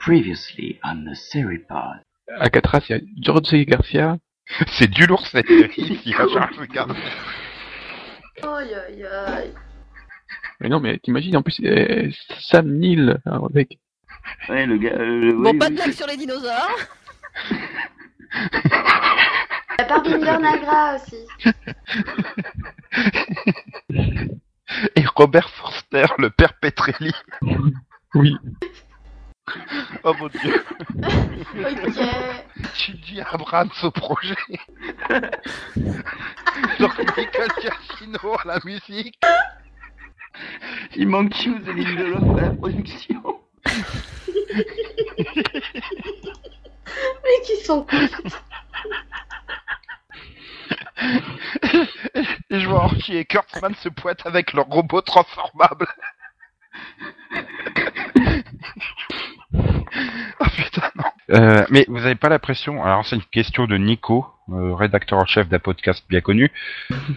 [0.00, 2.00] Previously on the Seripod.
[2.38, 4.16] Alcatraz, il y a George Garcia.
[4.68, 6.96] C'est du lourd cette série, il y a Charles Garcia.
[8.42, 9.54] Aïe aïe aïe.
[10.60, 12.08] Mais non, mais t'imagines, en plus, euh,
[12.40, 13.78] Sam Neill hein, avec.
[14.48, 14.90] Ouais, le gars.
[14.92, 16.76] euh, Bon, oui, pas de oui, blague sur les dinosaures.
[17.50, 17.58] Il
[19.78, 21.26] y a Parminder Nagra aussi.
[24.96, 27.12] Et Robert Forster, le père Petrelli.
[28.14, 28.36] Oui.
[30.04, 30.64] Oh mon dieu.
[31.02, 32.00] Ok.
[32.74, 34.36] Gigi Abrams au projet.
[36.78, 39.18] Genre Michael Giacchino à la musique.
[40.96, 43.40] Il manque Hughes et Lindelof à la production.
[47.24, 47.86] Mais qui sont
[52.50, 55.86] je vois Archie et Kurtzman se poètent avec leur robot transformable.
[60.40, 61.04] oh putain, non.
[61.30, 65.26] Euh, mais vous avez pas l'impression, alors c'est une question de Nico, euh, rédacteur en
[65.26, 66.50] chef d'un podcast bien connu,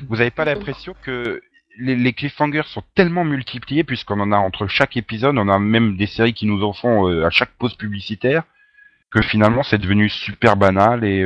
[0.10, 1.42] vous avez pas l'impression que
[1.80, 6.06] les, cliffhangers sont tellement multipliés, puisqu'on en a entre chaque épisode, on a même des
[6.06, 8.44] séries qui nous en font euh, à chaque pause publicitaire,
[9.10, 11.24] que finalement c'est devenu super banal et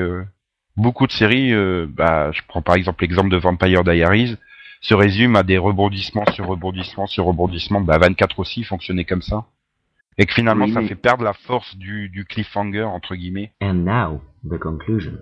[0.75, 1.53] beaucoup de séries,
[1.88, 4.38] bah, je prends par exemple l'exemple de Vampire Diaries,
[4.81, 7.81] se résument à des rebondissements sur rebondissements sur rebondissements.
[7.81, 9.45] Bah, 24 aussi fonctionnait comme ça.
[10.17, 13.51] Et que finalement, Oui, ça mais- fait perdre la force du, du cliffhanger, entre guillemets.
[13.61, 15.13] And now, the conclusion.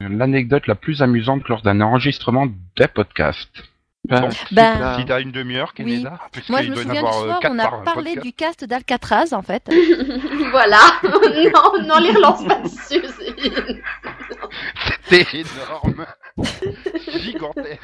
[0.00, 3.48] L'anecdote la plus amusante lors d'un enregistrement d'un podcast.
[4.06, 4.28] Bah, Bon.
[4.52, 6.04] Ben, là, Si t'as une demi-heure, Oui.
[6.30, 8.22] Puisqu'il Moi, je me souviens du euh, soir, on a parlé podcast.
[8.26, 9.68] du cast d'Alcatraz, en fait.
[10.52, 10.78] voilà.
[11.02, 13.02] non, non, les relance pas dessus.
[15.08, 16.06] C'était énorme.
[17.08, 17.80] Gigantesque.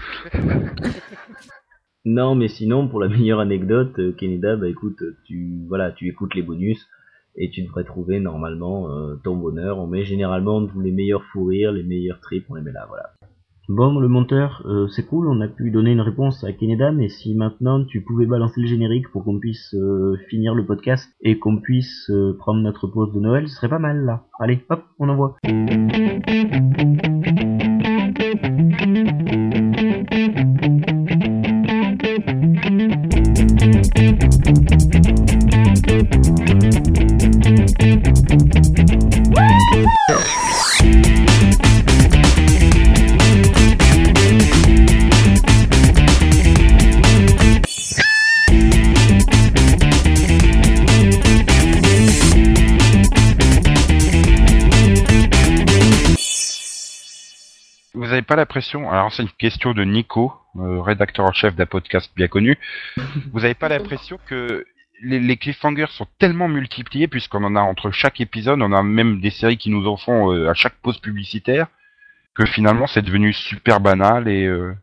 [2.05, 6.35] Non, mais sinon, pour la meilleure anecdote, euh, Keneda, bah écoute, tu voilà, tu écoutes
[6.35, 6.89] les bonus
[7.37, 9.79] et tu devrais trouver normalement euh, ton bonheur.
[9.79, 12.87] On met généralement tous les meilleurs fous rires, les meilleurs trips, on les met là,
[12.89, 13.11] voilà.
[13.69, 17.09] Bon, le monteur, euh, c'est cool, on a pu donner une réponse à Keneda, mais
[17.09, 21.39] si maintenant tu pouvais balancer le générique pour qu'on puisse euh, finir le podcast et
[21.39, 24.25] qu'on puisse euh, prendre notre pause de Noël, ce serait pas mal là.
[24.41, 25.37] Allez, hop, on envoie.
[58.53, 62.59] L'impression, alors c'est une question de Nico, euh, rédacteur en chef d'un podcast bien connu,
[63.33, 64.67] vous avez pas l'impression que
[65.03, 69.23] les, les cliffhangers sont tellement multipliés, puisqu'on en a entre chaque épisode, on a même
[69.23, 71.69] des séries qui nous en font euh, à chaque pause publicitaire,
[72.35, 74.75] que finalement c'est devenu super banal et euh,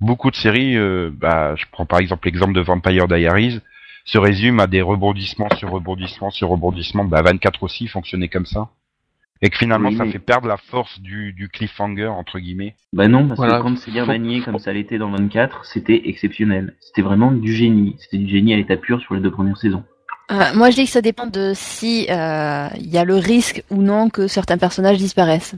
[0.00, 0.76] beaucoup de séries,
[1.10, 3.60] bah, je prends par exemple l'exemple de Vampire Diaries,
[4.04, 8.68] se résument à des rebondissements sur rebondissements sur rebondissements, bah 24 aussi fonctionnait comme ça.
[9.42, 12.74] Et que finalement Oui, ça mais- fait perdre la force du, du cliffhanger entre guillemets.
[12.92, 16.02] Bah non, parce Voilà, que quand c'est bien manié comme ça l'était dans 24, c'était
[16.08, 16.74] exceptionnel.
[16.80, 17.96] C'était vraiment du génie.
[17.98, 19.84] C'était du génie à l'état pur sur les deux premières saisons.
[20.32, 23.62] Euh, moi, je dis que ça dépend de si euh, il y a le risque
[23.70, 25.54] ou non que certains personnages disparaissent.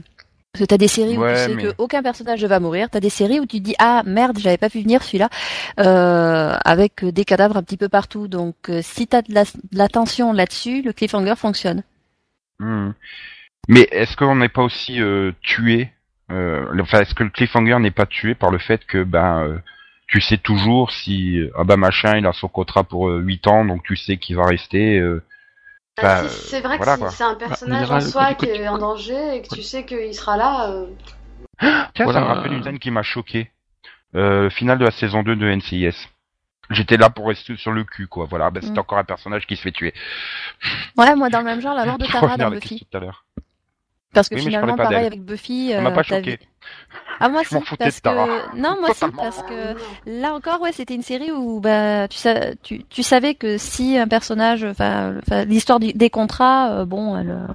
[0.51, 2.89] Parce que t'as des séries où tu sais mais- que aucun personnage ne va mourir.
[2.91, 5.29] T'as des séries où tu te dis ah merde, j'avais pas vu venir celui-là,
[5.79, 8.27] euh, avec des cadavres un petit peu partout.
[8.27, 11.83] Donc euh, si t'as de la- de l'attention là-dessus, le cliffhanger fonctionne.
[12.59, 12.91] Hmm.
[13.67, 15.91] Mais est-ce qu'on n'est pas aussi euh, tué
[16.31, 19.43] euh, le- Enfin, est-ce que le cliffhanger n'est pas tué par le fait que ben
[19.43, 19.57] euh,
[20.07, 23.65] tu sais toujours si ah bah machin il a son contrat pour euh, 8 ans
[23.65, 24.97] donc tu sais qu'il va rester.
[24.99, 25.23] euh,
[25.97, 28.67] Bah, Bah, si c'est vrai voilà, que c'est un personnage général, en soi qui est
[28.67, 30.71] en danger et que tu sais qu'il sera là.
[30.71, 30.87] euh,
[31.93, 32.13] Tiens, Voilà.
[32.13, 33.51] ça me rappelle une scène qui m'a choqué.
[34.15, 36.07] Euh, finale de la saison 2 de NCIS.
[36.71, 38.25] J'étais là pour rester sur le cul, quoi.
[38.27, 38.79] Voilà, ben, c'était Mm.
[38.79, 39.93] encore un personnage qui se fait tuer.
[40.97, 42.85] Ouais, moi dans le même genre, la mort de Tara dans Buffy.
[42.89, 43.25] tout à l'heure.
[44.13, 45.05] Parce que Oui, finalement, pareil d'elle.
[45.05, 45.71] avec Buffy.
[45.71, 46.31] Ça m'a euh, pas choqué.
[46.31, 46.39] vu-
[47.19, 48.25] Ah moi Je si, m'en foutais parce de Tara.
[48.25, 49.73] que non moi si parce que euh.
[50.07, 53.97] Là encore, ouais, c'était une série où bah tu, sa- tu, tu savais que si
[53.97, 55.15] un personnage, enfin,
[55.45, 57.47] l'histoire du- des contrats, euh, bon, elle, euh,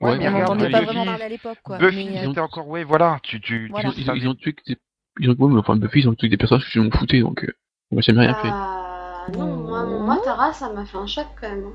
[0.00, 1.78] Ouais, mais on n'entendait pas Buffy- vraiment parler à l'époque, quoi.
[1.78, 3.90] Buffy, Mais, euh, c'était encore, ouais, voilà, tu, tu, Voilà.
[3.90, 4.28] tu Ils, ont, ils, savais.
[4.28, 4.76] ont tué que des...
[5.18, 7.20] Ils ont, ouais, mais enfin, Buffy, ils ont tué des personnages que je m'en foutais,
[7.20, 7.52] donc euh,
[7.90, 8.48] moi, j'ai rien fait.
[8.52, 11.70] Ah, non, moi, moi, Tara, ça m'a fait un choc quand même.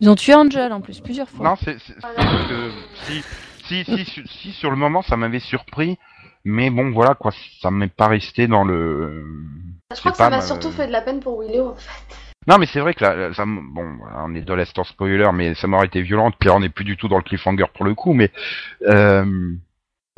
[0.00, 1.50] Ils ont tué Angel en plus plusieurs fois.
[1.50, 2.70] Non, c'est, c'est, c'est parce que
[3.06, 3.22] si,
[3.66, 5.98] si, si, si, si, sur le moment, ça m'avait surpris,
[6.44, 9.24] mais bon, voilà, quoi, ça m'est pas resté dans le.
[9.94, 12.16] Je crois que ça m'a surtout fait de la peine pour Willow en fait.
[12.46, 15.54] Non, mais c'est vrai que là, ça, m- bon, on est dans l'instant spoiler, mais
[15.54, 16.34] ça m'aurait été violente.
[16.38, 18.30] Puis là, on n'est plus du tout dans le cliffhanger pour le coup, mais,
[18.86, 19.52] euh,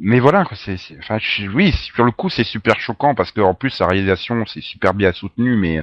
[0.00, 3.32] mais voilà, quoi, c'est, c'est- enfin, je- oui, sur le coup, c'est super choquant parce
[3.32, 5.78] que en plus, sa réalisation, c'est super bien soutenu, mais,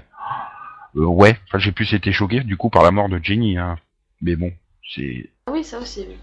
[0.95, 3.77] euh, ouais, enfin, j'ai plus été choqué du coup par la mort de Jenny, hein.
[4.21, 4.51] Mais bon,
[4.93, 6.05] c'est, Oui, ça aussi.
[6.07, 6.15] oui.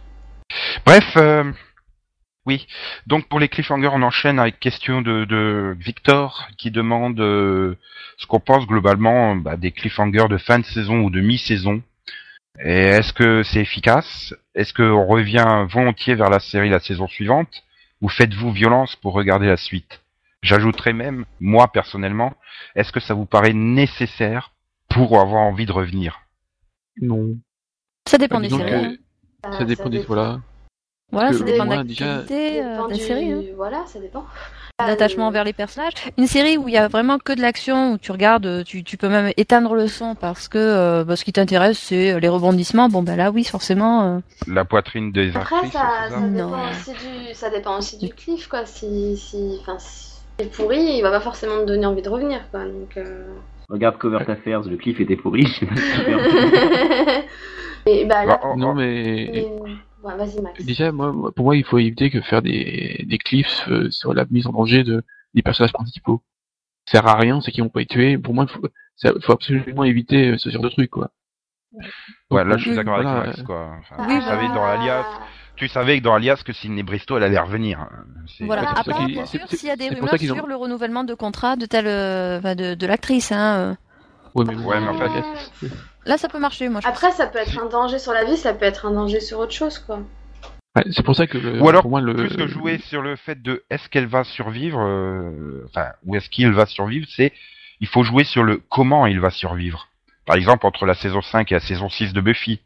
[0.84, 1.50] Bref, euh,
[2.46, 2.66] oui.
[3.06, 7.76] Donc pour les cliffhangers, on enchaîne avec question de, de Victor qui demande euh,
[8.18, 11.82] ce qu'on pense globalement bah, des cliffhangers de fin de saison ou de mi-saison.
[12.64, 14.34] Et est-ce que c'est efficace?
[14.54, 17.64] Est-ce qu'on revient volontiers vers la série la saison suivante?
[18.00, 20.02] Ou faites-vous violence pour regarder la suite?
[20.42, 22.34] J'ajouterais même, moi personnellement,
[22.76, 24.52] est-ce que ça vous paraît nécessaire
[24.90, 26.20] pour avoir envie de revenir?
[27.00, 27.36] Non.
[28.08, 28.70] Ça dépend des séries.
[28.70, 28.74] que-
[29.46, 29.52] hein.
[29.58, 30.40] Ça dépend des voilà.
[31.12, 32.04] Voilà, ça dépend de l'activité
[32.62, 33.32] Ça euh, dépend de la du- série.
[33.32, 33.42] hein.
[33.56, 34.24] Voilà, ça dépend.
[34.84, 35.92] D'attachement Euh, envers les personnages.
[36.18, 38.82] Une série où il y a vraiment que de l'action, où tu regardes, euh, tu,
[38.82, 42.28] tu peux même éteindre le son parce que euh, bah, ce qui t'intéresse c'est les
[42.28, 42.88] rebondissements.
[42.88, 44.16] Bon ben là oui forcément.
[44.16, 44.18] euh,
[44.48, 48.08] La poitrine des Après, actrices, ça, ça, ça dépend aussi du, ça dépend aussi du
[48.08, 48.66] cliff, quoi.
[48.66, 52.40] Si, si, enfin, si c'est pourri, il va pas forcément te donner envie de revenir,
[52.50, 52.64] quoi.
[52.64, 53.24] Donc, euh...
[53.70, 55.44] Regarde Covert Affairs, le cliff était pourri,
[57.86, 58.74] Et bah là, Oh, oh, Non oh.
[58.74, 59.46] mais mais-
[60.02, 60.64] ouais, vas-y Max.
[60.64, 64.24] déjà moi pour moi il faut éviter que faire des des cliffs euh, sur la
[64.30, 65.02] mise en danger de
[65.34, 66.22] des personnages principaux.
[66.86, 68.18] Ça sert à rien, c'est qu'ils vont pas être tués.
[68.18, 68.66] Pour moi il faut
[68.96, 71.10] ça, faut absolument éviter euh, ce genre de truc quoi.
[72.30, 73.76] Ouais, là je suis Oui, d'accord voilà, avec Max, quoi.
[73.80, 75.04] Enfin, Oui, tu savais dans Alias,
[75.56, 77.88] tu savais que dans Alias que Sidney Bristow elle allait revenir.
[78.40, 78.62] Voilà.
[78.62, 81.56] Part qu'ils- bien sûr s'il y a des rumeurs ont- sur le renouvellement de contrat
[81.56, 83.32] de telle, euh, enfin, de, de l'actrice.
[83.32, 83.56] Hein.
[83.56, 83.74] euh.
[84.36, 85.68] Ouais, mais, Ouais, mais en fait-
[86.06, 86.80] Là ça peut marcher moi.
[86.82, 89.20] Je Après, ça peut être un danger sur la vie, ça peut être un danger
[89.20, 90.00] sur autre chose, quoi.
[90.76, 93.16] ouais, c'est pour ça que Ou alors, pour moi le Plus que jouer sur le
[93.16, 97.32] fait de est-ce qu'elle va survivre, euh, enfin, ou est-ce qu'il va survivre, c'est
[97.80, 99.88] il faut jouer sur le comment il va survivre.
[100.26, 102.60] Par exemple, entre la saison 5 et la saison 6 de Buffy.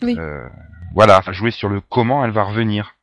[0.00, 0.16] Oui.
[0.18, 0.46] Euh,
[0.94, 2.94] voilà, jouer sur le comment elle va revenir.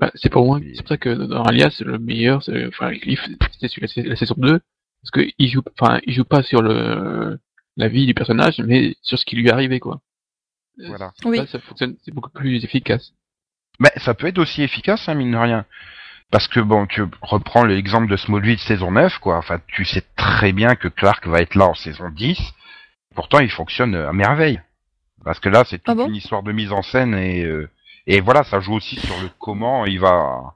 [0.00, 3.20] Bah, c'est pour moi, c'est pour ça que dans Alias, le meilleur, c'est, enfin, Cliff,
[3.52, 4.60] c'était sur la, la saison 2,
[5.02, 7.40] parce que il joue, enfin, il joue pas sur le,
[7.78, 10.00] la vie du personnage, mais sur ce qui lui est arrivé, quoi.
[10.80, 11.12] Euh, Voilà.
[11.24, 11.38] Oui.
[11.38, 13.12] Ça, ça fonctionne, c'est beaucoup plus efficace.
[13.80, 15.64] Mais ça peut être aussi efficace, hein, mine de rien.
[16.30, 19.38] Parce que bon, tu reprends l'exemple de Smallville saison 9, quoi.
[19.38, 22.38] Enfin, tu sais très bien que Clark va être là en saison 10.
[23.14, 24.60] Pourtant, il fonctionne à merveille.
[25.24, 26.08] Parce que là, c'est toute Ah bon?
[26.08, 27.70] une histoire de mise en scène et euh,
[28.06, 30.54] et voilà, ça joue aussi sur le comment il va.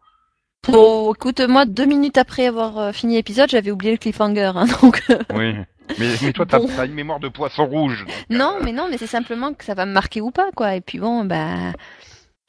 [0.73, 4.53] Oh, écoute, moi deux minutes après avoir euh, fini l'épisode, j'avais oublié le cliffhanger.
[4.55, 5.55] Hein, donc euh, Oui.
[5.99, 6.69] Mais, mais toi, t'as Bon.
[6.85, 8.05] une mémoire de poisson rouge.
[8.07, 10.51] donc, non, euh, mais non, mais c'est simplement que ça va me marquer ou pas,
[10.55, 10.77] quoi.
[10.77, 11.73] Et puis bon, bah.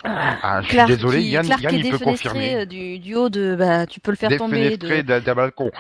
[0.06, 2.56] Ah, je suis Clark désolé, qui, Yann, Clark Yann il peut confirmer.
[2.56, 5.02] euh, du, du haut de, bah, tu peux le faire tomber de.
[5.02, 5.72] D'un balcon.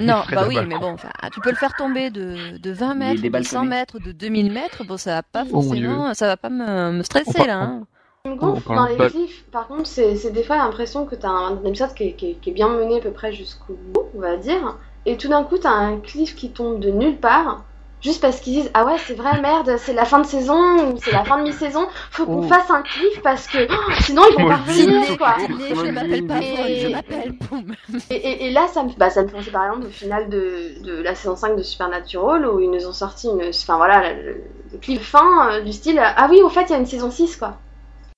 [0.00, 0.96] Non, bah oui, mais bon,
[1.32, 3.48] tu peux le faire tomber de, de 20 Il est mètres, de débalconné.
[3.50, 4.84] 100 mètres, de 2000 mètres.
[4.84, 7.56] Bon, ça va pas Oh forcément, ça va pas me, me stresser On là.
[7.58, 7.86] Hein.
[8.24, 11.56] Me gonfle dans les cliffs, par contre, c'est c'est des fois l'impression que t'as un,
[11.56, 14.04] un épisode qui est, qui, est, qui est bien mené à peu près jusqu'au bout,
[14.14, 14.76] on va dire,
[15.06, 17.64] et tout d'un coup t'as un cliff qui tombe de nulle part,
[18.00, 20.54] juste parce qu'ils disent ah ouais c'est vrai merde c'est la fin de saison
[20.92, 22.48] ou c'est la fin de mi-saison, faut qu'on Oh.
[22.48, 25.34] fasse un cliff parce que oh, sinon ils vont pas revenir quoi.
[25.40, 27.74] Je m'appelle pas Et- Paul, je m'appelle Poum.
[28.08, 30.28] Et, et, et là, ça me, bah, ça me fait penser par exemple au final
[30.30, 33.42] de, de la saison 5 de Supernatural où ils nous ont sorti une.
[33.48, 34.44] Enfin voilà, le,
[34.80, 37.36] clip fin euh, du style Ah oui, au fait, il y a une saison 6
[37.36, 37.58] quoi.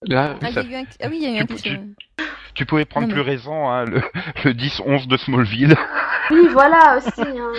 [0.03, 0.85] Là, Ah, eu un...
[1.03, 2.25] ah oui, il y a eu un Tu- euh.
[2.55, 4.01] Tu pouvais prendre Non, plus mais- raison, hein, le,
[4.45, 5.77] le 10-11 de Smallville.
[6.31, 7.21] Oui, voilà aussi.
[7.21, 7.53] Hein.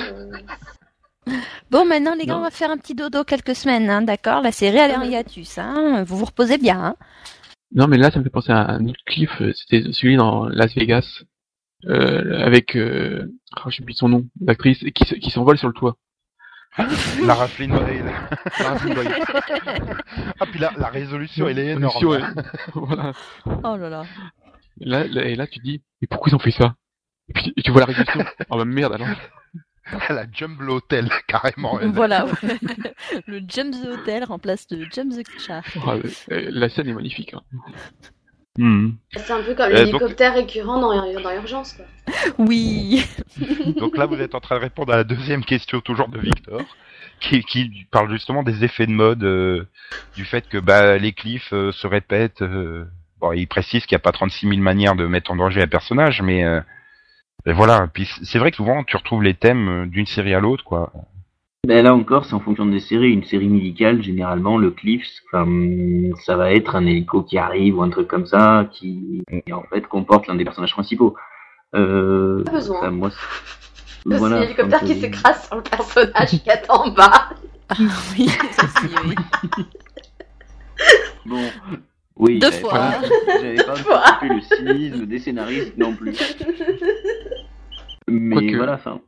[1.72, 2.39] Bon, maintenant les gars, Non.
[2.39, 4.42] on va faire un petit dodo quelques semaines, hein, d'accord?
[4.42, 6.96] La série elle est en hiatus, hein Vous vous reposez bien, hein
[7.74, 10.74] non, mais là, ça me fait penser à un autre cliff, c'était celui dans Las
[10.75, 11.24] Vegas,
[11.88, 13.25] euh, avec, euh,
[13.58, 15.98] oh, je sais plus son nom, l'actrice, qui s'envole sur le toit.
[17.24, 18.12] Lara Flynn Boyle.
[18.60, 18.75] Ah.
[20.39, 22.34] Ah, puis la, la résolution, elle est Résolution, énorme.
[22.38, 23.12] elle- voilà.
[23.63, 24.03] Oh là là.
[24.79, 26.75] Là, là, et là, tu te dis, mais pourquoi ils ont fait ça?
[27.29, 28.24] Et puis et tu vois la résolution.
[28.50, 29.08] oh bah merde alors.
[30.10, 31.79] Elle a jump l'hôtel, carrément.
[31.79, 31.89] elle.
[31.91, 32.32] Voilà, ouais.
[33.27, 35.24] le James the Hotel remplace le James the.
[35.86, 35.91] Oh,
[36.32, 37.34] euh, la scène est magnifique.
[37.36, 37.41] Hein.
[38.57, 38.91] Hmm.
[39.12, 41.85] C'est un peu comme Euh, l'hélicoptère récurrent dans, dans Urgence quoi.
[42.38, 43.05] Oui.
[43.79, 46.62] Donc là, vous êtes en train de répondre à la deuxième question, toujours de Victor,
[47.19, 49.65] qui, qui parle justement des effets de mode, euh,
[50.15, 52.41] du fait que bah, les cliffs euh, se répètent.
[52.43, 52.85] euh,
[53.19, 55.67] bon, il précise qu'il n'y a pas 36 000 manières de mettre en danger un
[55.67, 56.62] personnage, mais euh,
[57.45, 57.88] voilà.
[57.93, 60.93] Puis c'est vrai que souvent, tu retrouves les thèmes d'une série à l'autre, quoi.
[61.65, 63.12] Ben là encore, c'est en fonction des séries.
[63.12, 65.45] Une série médicale, généralement, le cliff, enfin,
[66.25, 69.81] ça va être un hélico qui arrive ou un truc comme ça, qui en fait
[69.88, 71.15] comporte l'un des personnages principaux.
[71.74, 72.81] Euh, Pas besoin.
[72.81, 73.10] ça, moi,
[74.07, 77.29] C'est Voilà, l'hélicoptère qui s'écrase sur le personnage qui est en bas.
[77.79, 79.15] oui, ceci, oui.
[81.25, 81.41] Bon,
[82.17, 82.72] oui, Deux fois.
[82.74, 83.01] pas-
[83.41, 84.03] J'avais pas fois.
[84.22, 86.13] le cynisme des scénaristes non plus.
[88.07, 88.55] Mais Quoique.
[88.57, 89.01] voilà, m'app-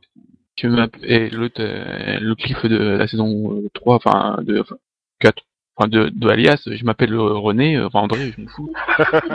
[1.02, 4.76] et l'autre, euh, le cliff de la saison euh, 3, enfin, de, enfin,
[5.20, 5.42] 4,
[5.76, 8.72] enfin, de, de Alias, je m'appelle euh, René, euh, enfin, André, je m'en fous.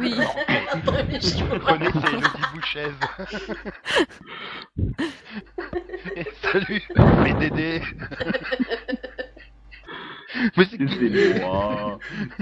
[0.01, 0.13] oui.
[1.65, 2.93] René, c'est Elodie Bouchaise.
[6.15, 6.83] Et salut,
[7.23, 7.81] mes Dédé.
[10.57, 11.99] Mais c'est c'est moi,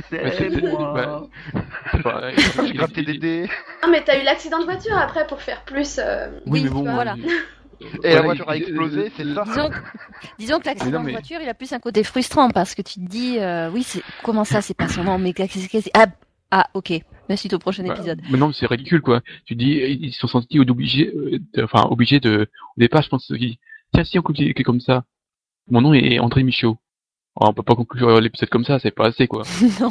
[0.10, 1.28] c'est- c'est c'est- moi.
[2.06, 3.50] euh, Je tes Dédé.
[3.84, 6.00] Non, mais t'as eu l'accident de voiture après pour faire plus.
[6.00, 7.16] euh, Oui, Oui, mais bon, voilà.
[7.82, 11.12] Et voilà, la voiture a explosé, c'est ça Disons, que- disons que l'accident Mais de
[11.12, 14.02] voiture, il a plus un côté frustrant parce que tu te dis, euh, oui, c'est
[14.24, 16.08] comment ça, c'est pas son nom, mais qu'est-ce que c'est Ah,
[16.52, 16.94] ah, ok.
[17.30, 18.22] Mais suite au prochain Bah, épisode.
[18.30, 19.22] Mais non, c'est ridicule, quoi.
[19.46, 23.10] Tu dis, ils se sont sentis obligés, euh, de- enfin, obligés de, au départ, je
[23.10, 23.56] pense qu'ils disent,
[23.94, 25.04] tiens, si on continue comme ça,
[25.70, 26.78] mon nom est André Michaud.
[27.40, 29.44] Oh, on peut pas conclure l'épisode comme ça, c'est pas assez, quoi.
[29.80, 29.90] non,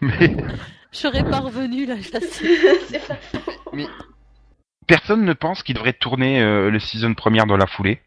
[0.00, 0.36] Mais
[0.96, 2.20] je serais pas revenu là, je sais.
[2.88, 3.16] c'est pas
[4.86, 8.00] personne ne pense qu'il devrait tourner euh, le season première dans la foulée.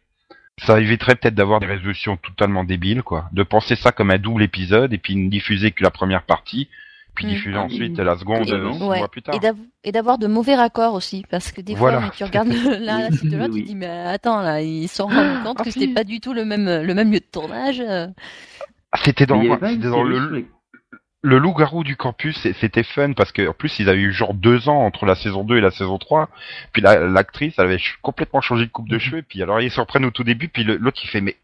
[0.58, 3.28] Ça éviterait peut-être d'avoir des résolutions totalement débiles, quoi.
[3.32, 6.68] De penser ça comme un double épisode et puis ne diffuser que la première partie,
[7.14, 7.28] puis Mm.
[7.28, 8.98] diffuser Ah, ensuite la seconde Et- euh, six Ouais.
[8.98, 9.34] mois plus tard.
[9.34, 11.98] Et d'av- Et d'avoir de mauvais raccords aussi, parce que des Voilà.
[11.98, 12.48] fois, mais tu regardes
[12.80, 13.62] l'un à la suite de l'autre, tu Oui.
[13.62, 16.20] te dis, mais attends, là, ils se sont rendus compte Ah, que c'était pas du
[16.20, 17.82] tout le même, le même lieu de tournage.
[18.92, 20.46] Ah, C'était dans, Mais dans le,
[21.22, 24.68] le loup-garou du campus, c'était fun parce que en plus ils avaient eu genre deux
[24.70, 26.28] ans entre la saison 2 et la saison 3.
[26.72, 29.22] Puis la- l'actrice, elle avait complètement changé de coupe de cheveux.
[29.22, 31.36] Puis alors ils se reprennent au tout début, puis l'autre il fait mais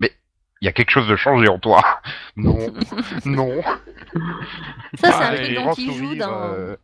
[0.00, 0.12] mais
[0.60, 1.82] il y a quelque chose de changé en toi.
[2.36, 2.58] non,
[3.24, 3.62] non.
[4.94, 6.76] Ça, c'est Ah, un truc dont ils jouent dans, euh,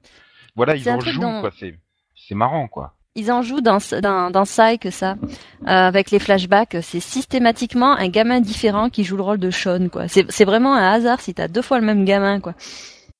[0.56, 1.50] Voilà, ils un en jouent quoi.
[1.58, 1.78] C'est
[2.16, 2.94] c'est marrant quoi.
[3.20, 5.16] Ils en jouent dans dans dans Psych ça,
[5.62, 6.76] euh, avec les flashbacks.
[6.82, 10.06] C'est systématiquement un gamin différent qui joue le rôle de Sean quoi.
[10.08, 12.54] C'est c'est vraiment un hasard si t'as deux fois le même gamin quoi.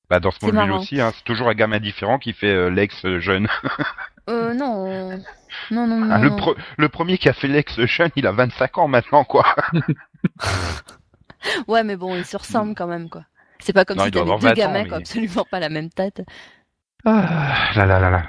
[0.09, 3.47] Bah dans Smallville aussi, hein, c'est toujours un gamin différent qui fait euh, l'ex jeune.
[4.29, 5.09] Euh non
[5.71, 6.09] non non non.
[6.11, 6.37] Ah, le, non.
[6.37, 9.45] pre- le premier qui a fait l'ex jeune, il a 25 ans maintenant quoi.
[11.67, 13.23] Ouais mais bon ils se ressemblent quand même quoi.
[13.59, 15.89] C'est pas comme Non, si t'avais deux 20 ans, gamins mais- absolument pas la même
[15.89, 16.21] tête.
[17.05, 18.23] Ah, là là là là.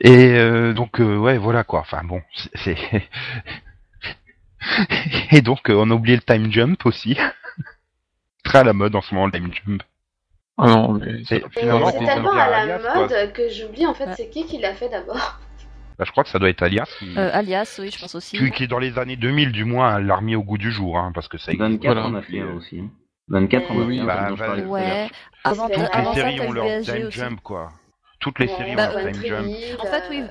[0.00, 1.80] Et euh, donc euh, ouais voilà quoi.
[1.80, 2.22] Enfin bon,
[2.54, 2.76] c'est
[5.32, 7.16] et donc euh, on a oublié le time jump aussi.
[8.44, 9.82] Très à la mode en ce moment le time jump.
[10.58, 11.86] Ah non, mais C'est tellement
[12.32, 12.94] à la Alias, quoi.
[13.08, 14.14] mode que j'oublie en fait Ouais.
[14.16, 15.38] c'est qui qui l'a fait d'abord?
[15.98, 18.36] Bah, je crois que ça doit être Alias qui, Euh, alias oui je pense aussi.
[18.38, 21.10] qui, qui, dans les années 2000 du moins l'a remis au goût du jour hein,
[21.14, 22.06] parce que ça existe 24 Voilà.
[22.08, 22.80] on a fait un aussi.
[22.80, 22.90] hein.
[23.28, 25.08] 24 on a Oui, fait Ouais.
[25.44, 27.68] Avant, Toutes les toutes avant les ça, séries ont le leur time jump quoi.
[28.26, 29.46] Toutes les Ouais, séries Bah, One time jump.
[29.80, 30.20] En fait, oui.
[30.20, 30.26] euh,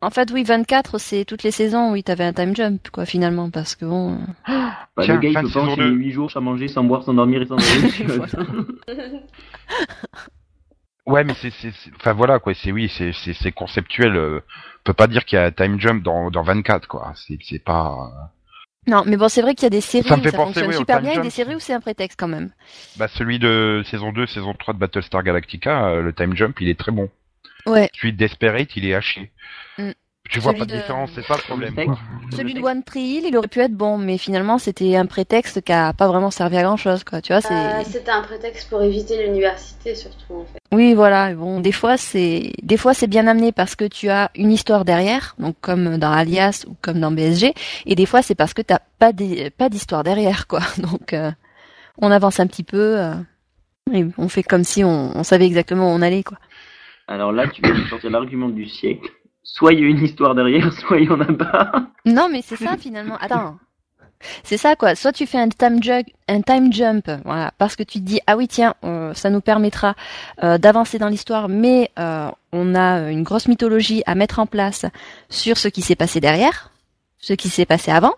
[0.00, 3.04] En fait, oui, 24, c'est toutes les saisons où il t'avait un time jump, quoi,
[3.06, 4.14] finalement, parce que bon.
[4.14, 4.16] euh,
[4.96, 5.94] Bah, Tiens, le gars il peut de pas saison enchaîner deux.
[5.96, 7.56] 8 jours sans manger, sans boire, sans dormir et sans.
[11.06, 11.50] Ouais, mais c'est,
[11.96, 12.52] enfin voilà quoi.
[12.54, 14.14] C'est oui, c'est, conceptuel.
[14.16, 17.14] euh, on peut pas dire qu'il y a un time jump dans, dans 24 quoi.
[17.16, 18.10] C'est, c'est pas.
[18.86, 20.60] Non, mais bon, c'est vrai qu'il y a des séries Ça où fait ça penser,
[20.60, 21.22] fonctionne oui, super et jump.
[21.24, 22.50] des séries où c'est un prétexte quand même.
[22.98, 26.68] Bah celui de saison 2, saison 3 de Battlestar Galactica, euh, le time jump, il
[26.68, 27.08] est très bon.
[27.68, 27.90] Ouais.
[27.94, 29.30] Celui de Desperate, il est haché.
[29.78, 29.90] Mm.
[30.30, 31.74] Tu vois Celui pas de de- différence, c'est ça le problème.
[31.74, 31.98] Quoi.
[32.36, 35.62] Celui de One Tree Hill, il aurait pu être bon, mais finalement, c'était un prétexte
[35.62, 37.22] qui a pas vraiment servi à grand chose, quoi.
[37.22, 37.54] Tu vois, c'est.
[37.54, 40.58] euh, C'était un prétexte pour éviter l'université surtout en fait.
[40.70, 41.32] Oui, voilà.
[41.34, 44.84] Bon, des fois, c'est, des fois, c'est bien amené parce que tu as une histoire
[44.84, 47.54] derrière, donc comme dans Alias ou comme dans BSG,
[47.86, 50.60] et des fois, c'est parce que t'as pas des, pas d'histoire derrière, quoi.
[50.76, 51.30] Donc, euh,
[52.02, 53.14] on avance un petit peu, euh,
[53.94, 56.36] et on fait comme si on, on savait exactement où on allait, quoi.
[57.08, 59.10] Alors là, tu viens de sortir l'argument du siècle.
[59.42, 61.72] Soit il y a une histoire derrière, soit il y en a pas.
[62.04, 63.16] Non, mais c'est ça finalement.
[63.18, 63.56] Attends.
[64.42, 64.94] C'est ça quoi.
[64.94, 67.08] Soit tu fais un time jump, un time jump,
[67.56, 68.74] parce que tu te dis ah oui tiens,
[69.14, 69.94] ça nous permettra
[70.42, 74.84] euh, d'avancer dans l'histoire, mais euh, on a une grosse mythologie à mettre en place
[75.30, 76.72] sur ce qui s'est passé derrière,
[77.18, 78.14] ce qui s'est passé avant.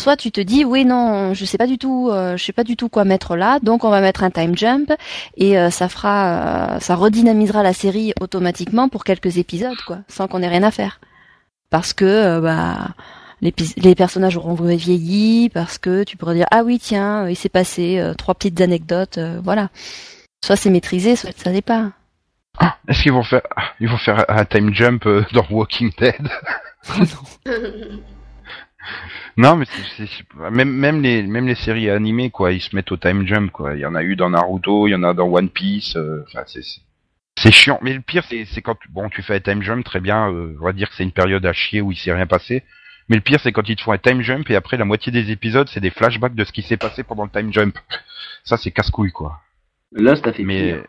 [0.00, 2.64] Soit tu te dis oui non, je sais pas du tout, euh, je sais pas
[2.64, 4.92] du tout quoi mettre là, donc on va mettre un time jump
[5.36, 10.26] et euh, ça fera, euh, ça redynamisera la série automatiquement pour quelques épisodes quoi, sans
[10.26, 11.00] qu'on ait rien à faire,
[11.70, 12.88] parce que euh, bah
[13.76, 17.98] les, personnages auront vieilli, parce que tu pourrais dire ah oui tiens, il s'est passé
[17.98, 19.68] euh, trois petites anecdotes, euh, voilà.
[20.44, 21.90] Soit c'est maîtrisé, soit ça l'est pas.
[22.58, 25.90] Ah, est-ce qu'ils vont faire, ah, ils vont faire un time jump euh, dans Walking
[25.98, 26.28] Dead?
[26.98, 27.06] Non,
[29.36, 29.64] mais
[29.96, 33.26] c'est, c'est- même même les même les séries animées quoi, ils se mettent au time
[33.26, 33.74] jump quoi.
[33.74, 35.96] Il y en a eu dans Naruto, il y en a dans One Piece.
[35.96, 36.80] euh, Enfin, c'est, c'est-
[37.36, 40.00] C'est chiant, mais le pire c'est c'est quand bon tu fais un time jump très
[40.00, 42.26] bien, euh, on va dire que c'est une période à chier où il s'est rien
[42.26, 42.62] passé.
[43.08, 45.10] Mais le pire c'est quand ils te font un time jump et après la moitié
[45.12, 47.76] des épisodes c'est des flashbacks de ce qui s'est passé pendant le time jump.
[48.44, 49.40] Ça c'est casse-couille quoi.
[49.92, 50.84] Lost a fait Mais pire.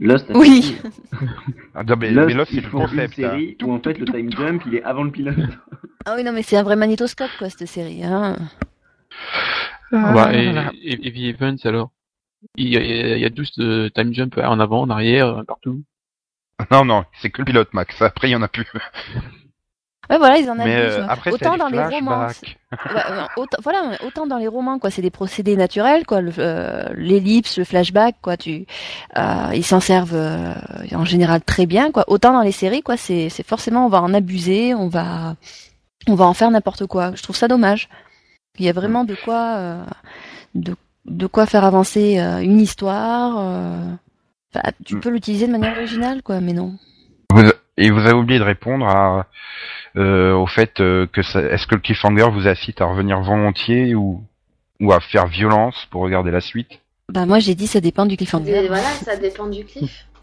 [0.00, 0.76] Lost Oui.
[1.74, 3.18] ah, non, mais, Lost, mais Lost, c'est le font une concept.
[3.18, 3.30] hein.
[3.30, 5.36] série où en fait le time jump il est avant le pilote.
[6.06, 8.02] Ah oui, non, mais c'est un vrai magnétoscope, quoi, cette série.
[8.02, 8.34] Hein.
[9.92, 10.46] Ah bah, et,
[10.82, 11.90] et, et The Events alors?
[12.56, 12.80] Il y, a,
[13.16, 15.82] il y a 12 de time jump en avant, en arrière, partout.
[16.70, 18.00] Non non, c'est que le pilote Max.
[18.00, 18.66] Après il y en a plus.
[20.10, 20.74] Ouais, voilà, ils en abusent.
[20.74, 22.26] Euh, après autant dans les romans.
[22.26, 23.02] Ouais, ouais,
[23.36, 27.58] autant, voilà, autant dans les romans, quoi, c'est des procédés naturels, quoi, le- euh, l'ellipse,
[27.58, 28.66] le flashback, quoi, tu,
[29.16, 29.22] euh,
[29.54, 30.52] ils s'en servent euh,
[30.92, 32.04] en général très bien, quoi.
[32.08, 35.36] Autant dans les séries, quoi, c'est, forcément, on va en abuser, on va,
[36.08, 37.12] on va en faire n'importe quoi.
[37.14, 37.88] Je trouve ça dommage.
[38.58, 39.84] Il y a vraiment de quoi, euh,
[40.56, 40.74] de,
[41.06, 43.36] de quoi faire avancer euh, une histoire.
[43.38, 43.92] euh.
[44.52, 45.00] Enfin, tu Mm.
[45.00, 46.76] peux l'utiliser de manière originale, quoi, mais non.
[47.32, 49.22] Vous- et vous avez oublié de répondre à, euh,
[49.96, 54.22] au fait euh, que ça- est-ce que le cliffhanger vous incite à revenir volontiers ou,
[54.80, 56.80] ou à faire violence pour regarder la suite?
[57.08, 58.68] Bah moi j'ai dit ça dépend du Et cliffhanger.
[58.68, 60.06] voilà, ça dépend du cliff.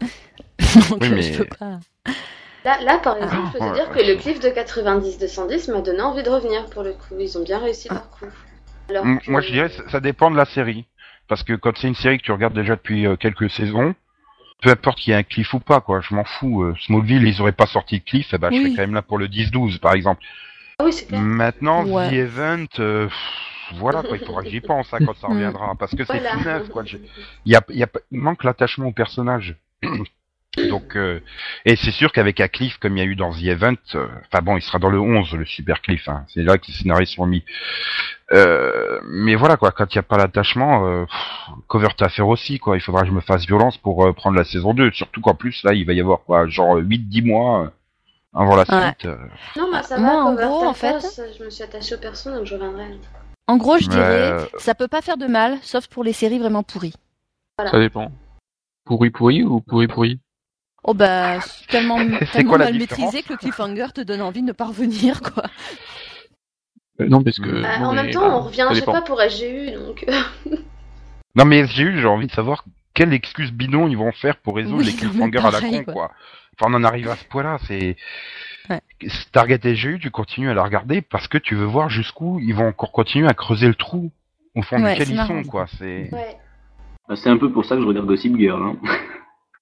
[0.90, 1.78] Donc Oui, euh, mais- je peux pas.
[2.64, 5.80] Là, là, par exemple, je peux Ah, te dire que le cliff de 90-210 m'a
[5.80, 7.14] donné envie de revenir pour le coup.
[7.18, 8.26] Ils ont bien réussi leur coup.
[8.90, 10.84] Alors M- que- Moi je dirais ça, dépend de la série.
[11.28, 13.94] Parce que quand c'est une série que tu regardes déjà depuis euh, quelques saisons,
[14.62, 16.62] peu importe qu'il y ait un cliff ou pas, quoi, je m'en fous.
[16.62, 19.02] euh, Smallville, ils auraient pas sorti de cliff, eh ben, je serais quand même là
[19.02, 20.22] pour le 10-12 par exemple.
[20.78, 21.20] Ah oui, c'est clair.
[21.20, 22.10] Maintenant, Ouais.
[22.10, 23.16] The Event, euh, pff,
[23.74, 25.32] voilà quoi, il faudra que j'y pense hein, quand ça Mm.
[25.32, 25.74] reviendra.
[25.76, 26.30] Parce que c'est Voilà.
[26.32, 26.84] tout neuf, quoi.
[27.44, 29.56] Il y a, il y a, pas- il manque l'attachement au personnage.
[30.56, 31.20] Donc, euh,
[31.64, 34.08] et c'est sûr qu'avec un cliff comme il y a eu dans The Event, euh,
[34.26, 36.72] enfin bon, il sera dans le 11, le super cliff, hein, c'est là que les
[36.72, 37.44] scénaristes sont mis.
[38.32, 41.04] Euh, mais voilà quoi, quand il n'y a pas l'attachement, euh,
[41.68, 44.36] cover ta affaire aussi quoi, il faudra que je me fasse violence pour euh, prendre
[44.36, 47.64] la saison 2, surtout qu'en plus là il va y avoir quoi, genre 8-10 mois
[47.64, 47.68] euh,
[48.34, 48.86] avant la Ouais.
[48.86, 49.04] suite.
[49.06, 49.16] euh.
[49.56, 51.98] Non, mais ça Moi, va, en Cover gros, en fait- Je me suis attachée aux
[52.00, 52.98] personnes, donc je reviendrai.
[53.46, 56.38] En gros, je Mais, dirais, ça peut pas faire de mal, sauf pour les séries
[56.38, 56.94] vraiment pourries.
[57.56, 57.70] Voilà.
[57.70, 58.10] Ça dépend.
[58.84, 60.20] Pourri pourri ou pourri pourri?
[60.84, 61.96] Oh bah, c'est tellement,
[62.32, 65.44] tellement quoi mal maîtrisé que le cliffhanger te donne envie de ne pas revenir, quoi.
[67.00, 67.48] Euh, Non, parce que.
[67.48, 68.92] Euh, bon, en mais, même temps, bah, on revient chaque dépend.
[68.92, 70.04] fois pour SGU, donc.
[70.08, 70.56] euh,
[71.34, 72.64] Non mais eu, j'ai envie de savoir
[72.94, 75.92] quelle excuse bidon ils vont faire pour résoudre Oui, les cliffhangers à la con quoi.
[75.92, 76.10] quoi.
[76.58, 77.96] Enfin on en arrive à ce point-là, c'est
[78.68, 78.80] Ouais.
[79.30, 82.66] Target SGU, tu continues à la regarder parce que tu veux voir jusqu'où ils vont
[82.66, 84.10] encore continuer à creuser le trou
[84.56, 85.66] au fond Ouais, duquel ils sont quoi.
[85.78, 86.36] C'est Ouais.
[87.08, 88.60] Bah, C'est un peu pour ça que je regarde Gossip Girl.
[88.60, 88.76] Hein.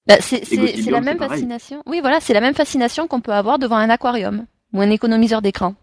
[0.07, 1.83] Bah, c'est la même fascination.
[1.87, 5.43] Oui, voilà, c'est la même fascination qu'on peut avoir devant un aquarium ou un économiseur
[5.43, 5.75] d'écran.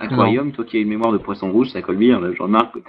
[0.00, 2.20] Aquarium, toi qui as une mémoire de poisson rouge, ça colle bien.
[2.36, 2.76] Je remarque.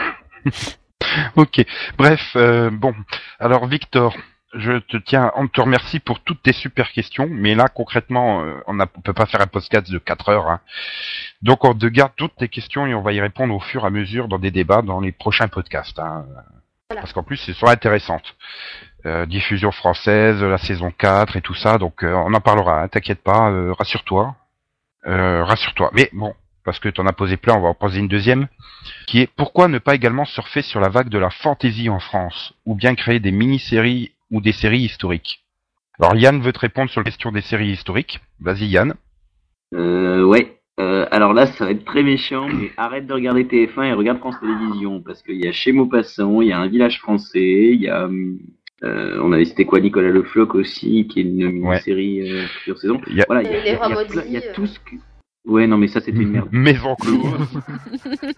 [1.36, 1.64] Ok.
[1.98, 2.94] Bref, euh, bon.
[3.38, 4.14] Alors Victor,
[4.54, 8.54] je te tiens, on te remercie pour toutes tes super questions, mais là concrètement, euh,
[8.66, 10.48] on ne peut pas faire un podcast de 4 heures.
[10.48, 10.60] hein.
[11.42, 13.86] Donc on te garde toutes tes questions et on va y répondre au fur et
[13.86, 15.98] à mesure dans des débats dans les prochains podcasts.
[15.98, 16.24] hein.
[16.90, 17.02] Voilà.
[17.02, 18.34] Parce qu'en plus, c'est sont intéressantes.
[19.06, 22.88] Euh, diffusion française, la saison 4 et tout ça, donc euh, on en parlera, hein,
[22.88, 24.34] t'inquiète pas, euh, rassure-toi.
[25.06, 25.90] Euh, rassure-toi.
[25.94, 28.48] Mais bon, parce que t'en as posé plein, on va en poser une deuxième
[29.06, 32.54] qui est pourquoi ne pas également surfer sur la vague de la fantasy en France,
[32.66, 35.44] ou bien créer des mini-séries ou des séries historiques?
[36.00, 38.20] Alors Yann veut te répondre sur la question des séries historiques.
[38.40, 38.94] Vas-y Yann.
[39.74, 40.59] Euh, ouais.
[40.80, 44.18] Euh, alors là, ça va être très méchant, mais arrête de regarder TF1 et regarde
[44.18, 47.80] France Télévisions, parce qu'il y a Chez Maupassant, il y a Un village français, il
[47.82, 48.08] y a...
[48.82, 52.78] Euh, on avait cité quoi Nicolas Le Floch aussi, qui est une mini-série euh, plusieurs
[52.78, 53.00] saisons.
[53.08, 54.52] Il y a Voilà, il y y y a Maudits, plein- il y a euh.
[54.54, 54.96] tout ce que...
[55.44, 56.48] Ouais, non, mais ça c'était une merde.
[56.52, 57.60] Maison close.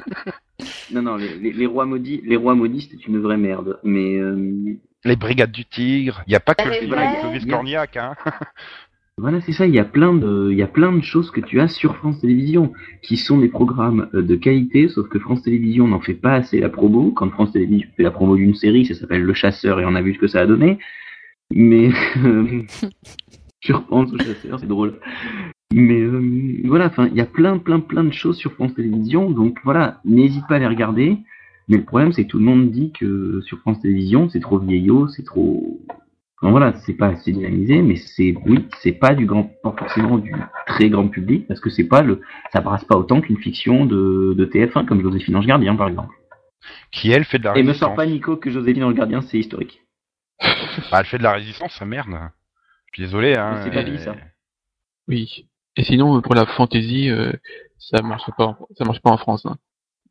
[0.93, 3.79] Non, non, les, les- les rois maudits, les rois maudits, c'était une vraie merde.
[3.83, 6.23] Mais euh, les brigades du tigre.
[6.27, 8.15] Il n'y a pas que le Cornillac, hein.
[9.23, 9.69] Voilà, c'est ça.
[9.69, 11.95] Il y a plein de, il y a plein de choses que tu as sur
[11.97, 16.15] France Télévisions qui sont des programmes euh, de qualité, sauf que France Télévisions n'en fait
[16.15, 17.13] pas assez la promo.
[17.13, 20.03] Quand France Télévisions fait la promo d'une série, ça s'appelle Le Chasseur et on a
[20.03, 20.81] vu ce que ça a donné.
[21.55, 21.91] Mais
[22.25, 22.63] euh,
[23.61, 24.99] je repense au Chasseur, c'est drôle.
[25.73, 29.31] Mais euh, voilà, enfin, il y a plein, plein, plein de choses sur France Télévisions,
[29.31, 31.17] donc voilà, n'hésite pas à les regarder.
[31.69, 34.59] Mais le problème, c'est que tout le monde dit que sur France Télévisions, c'est trop
[34.59, 35.81] vieillot, c'est trop.
[36.43, 40.19] Enfin, voilà, c'est pas assez dynamisé, mais c'est oui, c'est pas du grand, pas forcément
[40.19, 40.35] du
[40.67, 42.21] très grand public, parce que c'est pas le,
[42.53, 46.15] ça brasse pas autant qu'une fiction de, de TF1 comme Joséphine Ange Gardien, par exemple.
[46.91, 49.39] Qui elle fait de la Et me sors pas Nico que Joséphine Ange Gardien, c'est
[49.39, 49.83] historique.
[50.91, 52.11] Bah, elle fait de la résistance, ça merde.
[52.93, 53.61] Je suis désolé, hein.
[53.63, 54.17] C'est pas dit, ça.
[55.09, 55.47] Oui.
[55.77, 57.33] Et sinon, pour la fantasy, euh,
[57.79, 59.47] ça marche pas, en- ça marche pas en France.
[59.47, 59.57] Hein.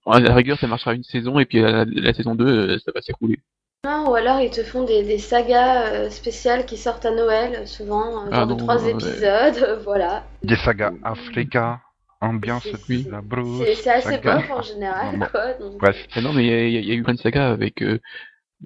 [0.05, 2.91] À la rigueur, ça marchera une saison et puis la, la saison 2, euh, ça
[2.95, 3.39] va s'écrouler.
[3.83, 7.67] Non, ou alors ils te font des, des sagas euh, spéciales qui sortent à Noël,
[7.67, 8.91] souvent, euh, Ah genre de non, trois ouais.
[8.91, 10.23] épisodes, euh, voilà.
[10.43, 11.81] Des sagas Africa,
[12.21, 13.63] ambiance oui, la brousse.
[13.65, 14.41] C'est c'est assez saga.
[14.43, 15.53] pop en général, quoi.
[15.55, 15.97] donc- Bref.
[16.21, 17.99] Non, mais il y, a- y y eu plein de sagas avec, euh,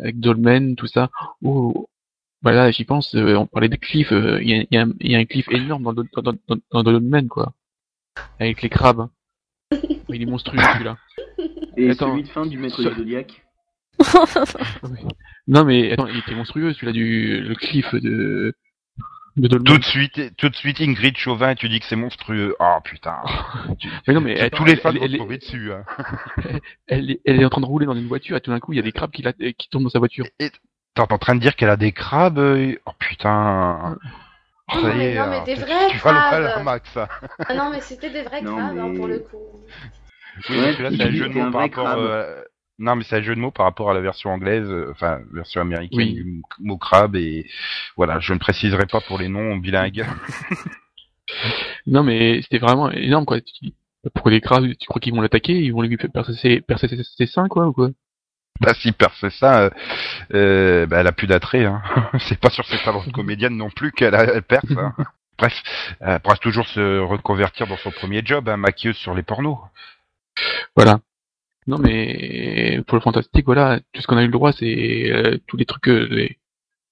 [0.01, 1.09] avec Dolmen, tout ça.
[1.41, 1.87] Oh,
[2.41, 4.81] voilà, j'y pense, euh, on parlait de Cliff, euh, il y, a, il y, a,
[4.81, 7.53] un- il y a un Cliff énorme dans, dans, dans, dans, dans Dolmen, quoi.
[8.37, 9.07] Avec les crabes.
[10.09, 10.97] Il est monstrueux, celui-là.
[11.77, 12.11] Et Attends.
[12.11, 13.44] celui de fin du Maître Zodiac.
[15.47, 18.53] Non, mais attends, il était monstrueux, celui-là du le Cliff de.
[19.37, 22.55] Tout de suite, tout de suite, Ingrid Chauvin, et tu dis que c'est monstrueux.
[22.59, 23.17] Oh putain.
[24.07, 25.73] Mais non, mais attends, Tous les fans elle, vont dessus.
[25.73, 25.83] Hein.
[26.87, 28.71] elle, est- elle est en train de rouler dans une voiture et tout d'un coup,
[28.71, 30.25] il y a des crabes qui, la, qui tombent dans sa voiture.
[30.39, 30.49] Et
[30.93, 33.97] t'es en train de dire qu'elle a des crabes euh, Oh putain.
[34.73, 35.43] Non, Ça y mais est, non, mais hein.
[35.45, 36.63] des Tu- vrais tu vas le crabes.
[36.63, 36.89] Max.
[36.97, 39.37] Ah non, mais c'était des vrais Non, crabes, hein, pour le coup.
[40.49, 41.87] Oui, Ouais, celui-là, il c'est un jeu de mots par rapport.
[41.89, 42.41] euh,
[42.77, 45.19] Non, mais c'est un jeu de mots par rapport à la version anglaise, euh, enfin
[45.31, 46.13] version américaine Oui.
[46.13, 47.47] du mot crabe et
[47.95, 50.05] voilà, je ne préciserai pas pour les noms bilingues.
[51.87, 53.39] Non, mais c'était vraiment énorme, quoi.
[54.13, 56.63] Pourquoi les crabes, tu crois qu'ils vont l'attaquer Ils vont lui percer
[57.17, 57.89] ses, seins, quoi, ou quoi?
[58.61, 59.69] Bah si perce ça, euh,
[60.33, 61.65] euh, bah, elle a plus d'attrait.
[61.65, 61.81] Hein.
[62.19, 64.71] c'est pas sur ses talents de comédienne non plus qu'elle perce.
[64.77, 64.93] Hein.
[65.37, 65.61] Bref,
[65.99, 69.57] elle pourra toujours se reconvertir dans son premier job, hein, maquilleuse sur les pornos.
[70.77, 70.99] Voilà.
[71.67, 75.37] Non, mais pour le fantastique, voilà, tout ce qu'on a eu le droit, c'est euh,
[75.47, 76.37] tous les trucs que, les,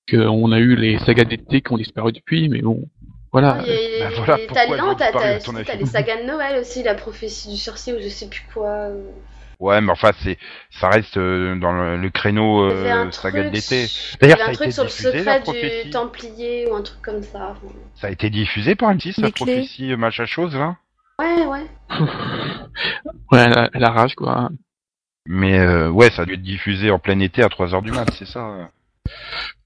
[0.08, 2.90] que on a eu, les sagas d'été qui ont disparu depuis, mais bon,
[3.32, 3.58] voilà.
[3.60, 6.22] Ah, il y a- il y a- bah voilà t'as- pourquoi non, t'as les sagas
[6.22, 8.68] de Noël aussi, la prophétie du sorcier ou je sais plus quoi.
[8.70, 9.04] euh.
[9.60, 10.38] Ouais, mais enfin, c'est,
[10.72, 13.86] ça reste euh, dans le, le créneau Il y avait euh, un saga truc, d'été.
[14.24, 16.68] il y D'ailleurs, avait ça a un truc été sur le diffusé, secret du Templier
[16.70, 17.52] ou un truc comme ça.
[17.52, 17.74] enfin.
[17.96, 20.76] Ça a été diffusé par M6, la prophétie euh, machin chose là?
[21.20, 21.66] Ouais, ouais.
[23.32, 24.50] Ouais, elle, a- elle arrache, quoi.
[25.26, 27.92] Mais euh, ouais, ça a dû être diffusé en plein été à 3 heures du
[27.92, 28.70] mat, c'est ça.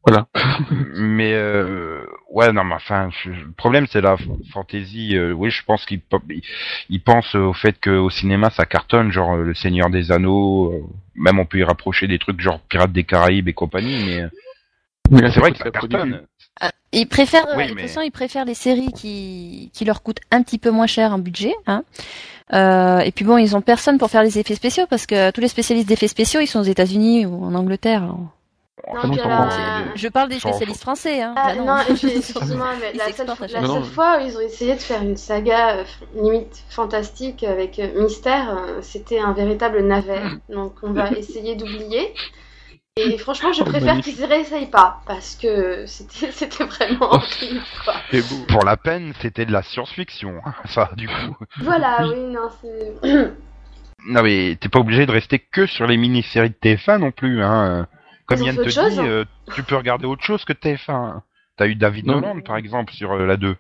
[0.06, 0.28] Voilà.
[0.96, 5.18] mais euh, ouais, non, mais enfin, je- le problème c'est la f- fantasy.
[5.18, 6.42] euh, oui, je pense qu'il pe- il,
[6.90, 10.72] il pense au fait qu'au cinéma ça cartonne, genre euh, Le Seigneur des Anneaux.
[10.74, 10.82] euh,
[11.16, 14.28] même on peut y rapprocher des trucs genre Pirates des Caraïbes et compagnie, mais
[15.12, 15.98] Mais c'est vrai que ça produit.
[15.98, 16.26] cartonne.
[16.94, 20.58] Ils préfèrent, Oui, mais- l'impression, ils préfèrent les séries qui, qui leur coûtent un petit
[20.58, 21.54] peu moins cher en budget.
[21.68, 21.84] Hein.
[22.54, 25.42] Euh, et puis bon, ils ont personne pour faire les effets spéciaux parce que tous
[25.42, 28.02] les spécialistes d'effets spéciaux, ils sont aux États-Unis ou en Angleterre.
[28.94, 31.22] Non, non, euh, Je parle des spécialistes français.
[31.22, 31.34] Hein.
[31.36, 34.26] Ah, Bah non, et puis, Ils sont- excuse-moi, mais ils la seule, la fois où
[34.26, 35.84] ils ont essayé de faire une saga euh,
[36.16, 40.22] limite fantastique avec euh, mystère, euh, c'était un véritable navet.
[40.54, 42.14] Donc on va essayer d'oublier.
[42.98, 47.62] Et franchement, je Oh, préfère qu'ils réessayent pas parce que c'était vraiment horrible.
[47.84, 47.94] Quoi.
[48.12, 48.46] C'est beau.
[48.48, 51.36] Pour la peine, c'était de la science-fiction, hein, ça, du coup.
[51.62, 53.32] Voilà, oui, non, c'est.
[54.10, 57.44] Non mais t'es pas obligé de rester que sur les mini-séries de TF1 non plus,
[57.44, 57.88] hein.
[58.28, 59.06] Comme Yann te autre chose, dit, hein.
[59.06, 60.92] euh, tu peux regarder autre chose que TF1.
[60.92, 61.24] hein.
[61.58, 62.22] T'as eu David Non.
[62.22, 63.58] Nolan par exemple sur euh, la 2,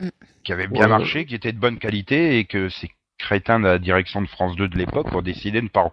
[0.00, 0.08] Mm.
[0.44, 0.88] qui avait bien Ouais.
[0.88, 4.56] marché, qui était de bonne qualité et que ces crétins de la direction de France
[4.56, 5.90] 2 de l'époque ont décidé de ne pas en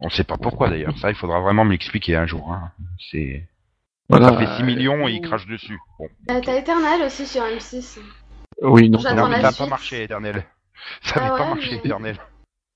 [0.00, 2.52] On sait pas pourquoi d'ailleurs, ça il faudra vraiment me l'expliquer un jour.
[2.52, 2.70] Hein.
[3.10, 3.46] C'est
[4.08, 4.28] Voilà.
[4.30, 5.78] ça fait 6 millions et ils crachent dessus.
[5.98, 6.08] Bon.
[6.30, 7.98] Euh, T'as Eternal aussi sur M6.
[8.62, 8.98] Oui, non.
[9.14, 10.44] Non mais ça a pas marché Éternel.
[11.02, 12.16] Ça Ah avait pas ouais, marché mais- Éternel.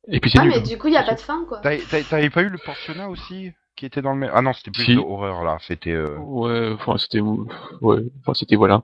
[0.08, 0.52] Et puis c'est Ah, nul.
[0.54, 1.60] mais du coup, il y a pas de fin, quoi.
[1.62, 4.84] T'avais pas eu le pensionnat aussi qui était dans le même Ah non, c'était plus
[4.84, 4.94] Si.
[4.94, 6.16] de horreur là, c'était euh...
[6.18, 8.82] Ouais, enfin, c'était, ouais, enfin, c'était, voilà.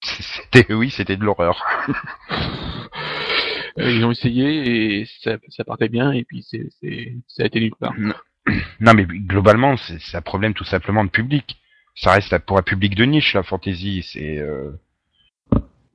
[0.02, 1.62] C'était, oui, c'était de l'horreur.
[3.78, 7.46] Euh, Ils ont essayé et ça, ça partait bien et puis c'est, c'est, ça a
[7.46, 7.94] été nulle part.
[8.80, 11.58] Non, mais globalement, c'est c'est un problème tout simplement de public.
[11.94, 14.02] Ça reste pour un public de niche, la fantasy.
[14.10, 14.70] C'est, euh,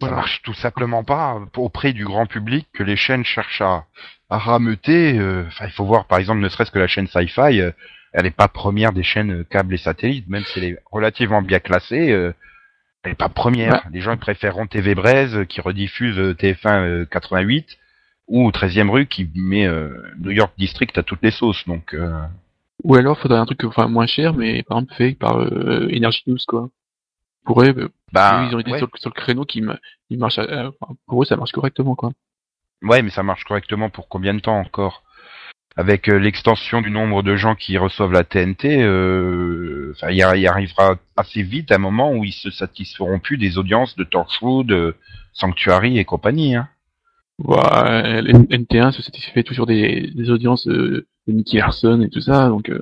[0.01, 3.85] ça marche tout simplement pas auprès du grand public que les chaînes cherchent à,
[4.29, 5.17] à rameuter.
[5.17, 7.71] euh, Enfin, il faut voir, par exemple, ne serait-ce que la chaîne Sci-Fi, euh,
[8.11, 11.41] elle n'est pas première des chaînes euh, câbles et satellites, même si elle est relativement
[11.41, 12.11] bien classée.
[13.03, 13.73] Euh, elle n'est pas première.
[13.73, 13.91] Ouais.
[13.91, 17.77] Les gens préféreront TV Braise euh, qui rediffuse euh, TF1 euh, 88
[18.27, 19.89] ou 13e rue qui met euh,
[20.19, 21.67] New York District à toutes les sauces.
[21.67, 22.17] Donc, euh,
[22.83, 26.23] Ou alors, faudrait un truc, enfin, moins cher, mais par exemple, fait par, euh, Energy
[26.27, 26.69] News, quoi.
[27.45, 28.77] Pour eux, euh, bah, ils ont été ouais.
[28.77, 30.71] sur, le- sur le créneau qui, ma- qui marche, euh,
[31.07, 32.11] pour eux, ça marche correctement, quoi.
[32.81, 35.02] Ouais, mais ça marche correctement pour combien de temps encore?
[35.75, 40.21] Avec euh, l'extension du nombre de gens qui reçoivent la TNT, euh, enfin, il y,
[40.21, 44.95] arrivera assez vite un moment où ils se satisferont plus des audiences de Torchwood, de
[45.33, 46.55] Sanctuary et compagnie.
[46.55, 46.69] Hein.
[47.39, 52.21] Ouais, N- NT1 se satisfait toujours des, des audiences euh, de Nicky Larson et tout
[52.21, 52.81] ça, donc, euh,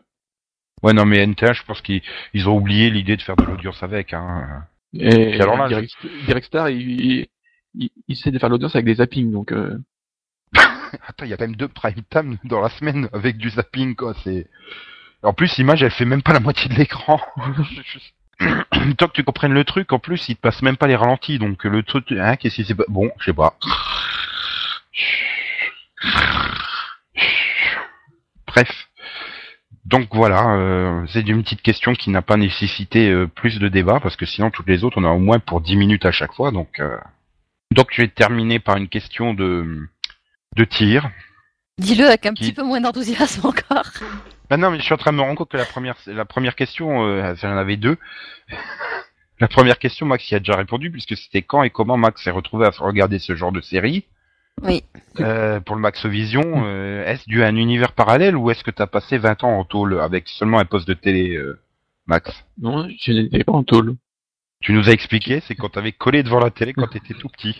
[0.83, 2.01] Ouais, non, mais NT1, je pense qu'ils
[2.33, 4.13] ils ont oublié l'idée de faire de l'audience avec.
[4.13, 4.63] Hein.
[4.93, 5.93] et, alors là, Direct,
[6.25, 7.27] Direct Star, il, il,
[7.75, 9.77] il, il essaie de faire l'audience avec des zappings, donc, euh,
[11.07, 13.95] Attends, il y a quand même deux prime time dans la semaine avec du zapping,
[13.95, 14.13] quoi.
[14.23, 14.47] C'est
[15.23, 17.21] En plus, l'image, elle fait même pas la moitié de l'écran.
[18.97, 21.39] Tant que tu comprennes le truc, en plus, il te passe même pas les ralentis,
[21.39, 22.85] donc le truc, hein, qu'est-ce qui s'est pas...
[22.87, 23.55] Bon, je sais pas.
[28.47, 28.87] Bref.
[29.85, 33.99] Donc voilà, euh, c'est une petite question qui n'a pas nécessité euh, plus de débat,
[33.99, 36.33] parce que sinon toutes les autres, on a au moins pour 10 minutes à chaque
[36.33, 36.79] fois, donc...
[36.79, 36.97] euh,
[37.71, 39.87] Donc je vais terminer par une question de,
[40.55, 41.09] de tir.
[41.77, 43.85] Dis-le avec un Qui- petit peu moins d'enthousiasme encore.
[44.49, 46.25] Ah non, mais je suis en train de me rendre compte que la première, la
[46.25, 47.97] première question, euh, j'en avais deux.
[49.39, 52.29] La première question, Max y a déjà répondu, puisque c'était quand et comment Max s'est
[52.29, 54.05] retrouvé à regarder ce genre de série.
[54.61, 54.83] Oui.
[55.19, 58.69] Euh, pour le Max Vision, euh, est-ce dû à un univers parallèle ou est-ce que
[58.69, 61.59] tu as passé 20 ans en tôle avec seulement un poste de télé, euh,
[62.05, 62.31] Max?
[62.59, 63.95] Non, je n'étais pas en tôle.
[64.61, 67.59] Tu nous as expliqué, c'est quand t'avais collé devant la télé quand t'étais tout petit.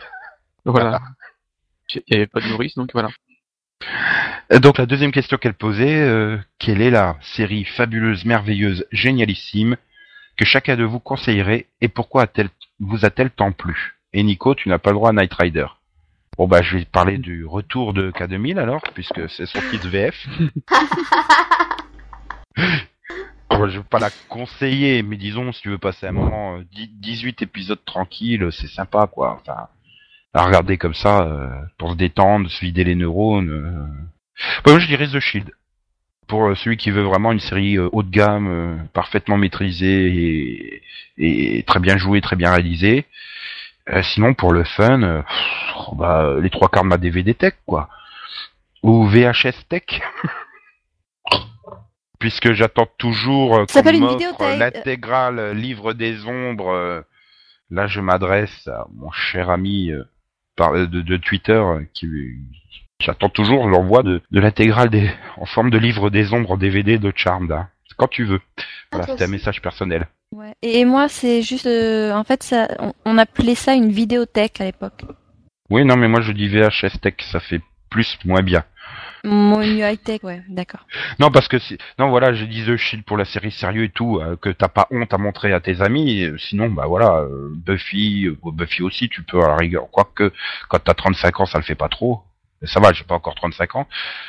[0.65, 1.01] Voilà.
[1.95, 3.10] Il n'y avait pas de nourrice, donc voilà.
[4.51, 9.75] Euh, Donc la deuxième question qu'elle posait, euh, quelle est la série fabuleuse, merveilleuse, génialissime
[10.38, 12.49] que chacun de vous conseillerait et pourquoi a-t-elle
[12.80, 13.95] vous a-t-elle tant plu?
[14.13, 15.67] Et Nico, tu n'as pas le droit à Night Rider.
[16.38, 20.27] Bon bah je vais parler du retour de K2000 alors, puisque c'est son titre VF.
[23.49, 26.63] Bon, je veux pas la conseiller, mais disons si tu veux passer un moment, euh,
[26.71, 29.39] dix- 18 épisodes tranquilles, c'est sympa quoi.
[29.41, 29.67] Enfin,
[30.33, 33.49] à regarder comme ça, euh, pour se détendre, se vider les neurones.
[33.49, 33.85] euh.
[34.63, 35.51] Bah, moi je dirais The Shield.
[36.27, 40.83] Pour euh, celui qui veut vraiment une série haut de gamme, parfaitement maîtrisée
[41.17, 43.05] et, et très bien jouée, très bien réalisée.
[43.89, 47.55] Euh, sinon pour le fun, euh, pff, bah, les trois quarts de ma DVD Tech
[47.65, 47.89] quoi.
[48.83, 49.83] Ou VHS Tech.
[52.19, 57.03] Puisque j'attends toujours euh, qu'on l'intégrale Livre des Ombres.
[57.71, 59.91] là je m'adresse à mon cher ami
[60.55, 62.07] par, de, de Twitter euh, qui
[63.01, 66.97] j'attends toujours l'envoi de, de l'intégrale des en forme de livre des ombres en DVD
[66.97, 67.51] de Charmed.
[67.51, 67.67] hein.
[67.97, 68.39] Quand tu veux.
[68.91, 70.07] Voilà, toi c'était un message personnel.
[70.33, 70.53] Ouais.
[70.61, 74.63] Et moi, c'est juste, euh, en fait, ça, on, on appelait ça une vidéothèque à
[74.63, 75.03] l'époque.
[75.69, 78.63] Oui, non, mais moi je dis VHS Tech, ça fait plus, moins bien.
[79.23, 80.85] Mon high tech, ouais, d'accord.
[81.19, 81.77] Non, parce que si...
[81.99, 84.67] non, voilà, je dis The Shield pour la série sérieux et tout, euh, que t'as
[84.67, 86.23] pas honte à montrer à tes amis.
[86.23, 89.89] euh, Sinon, bah voilà, euh, Buffy, euh, Buffy aussi, tu peux à la rigueur.
[89.91, 90.31] Quoique,
[90.69, 92.23] quand t'as 35 ans, ça le fait pas trop.
[92.63, 93.87] Ça va, j'ai pas encore 35 ans.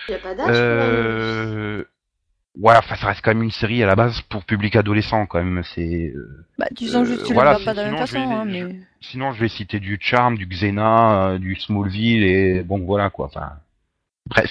[0.08, 0.48] Il n'y a pas d'âge.
[0.50, 1.85] Euh...
[2.61, 5.42] Ouais, enfin, ça reste quand même une série à la base pour public adolescent, quand
[5.42, 5.62] même.
[5.74, 8.18] C'est euh, Bah, tu sens juste, tu voilà, le vois pas de la même façon,
[8.28, 8.76] vais- hein, je- mais.
[9.00, 13.26] Sinon, je vais citer du Charm, du Xena, euh, du Smallville et bon, voilà quoi.
[13.26, 13.52] Enfin,
[14.28, 14.50] bref.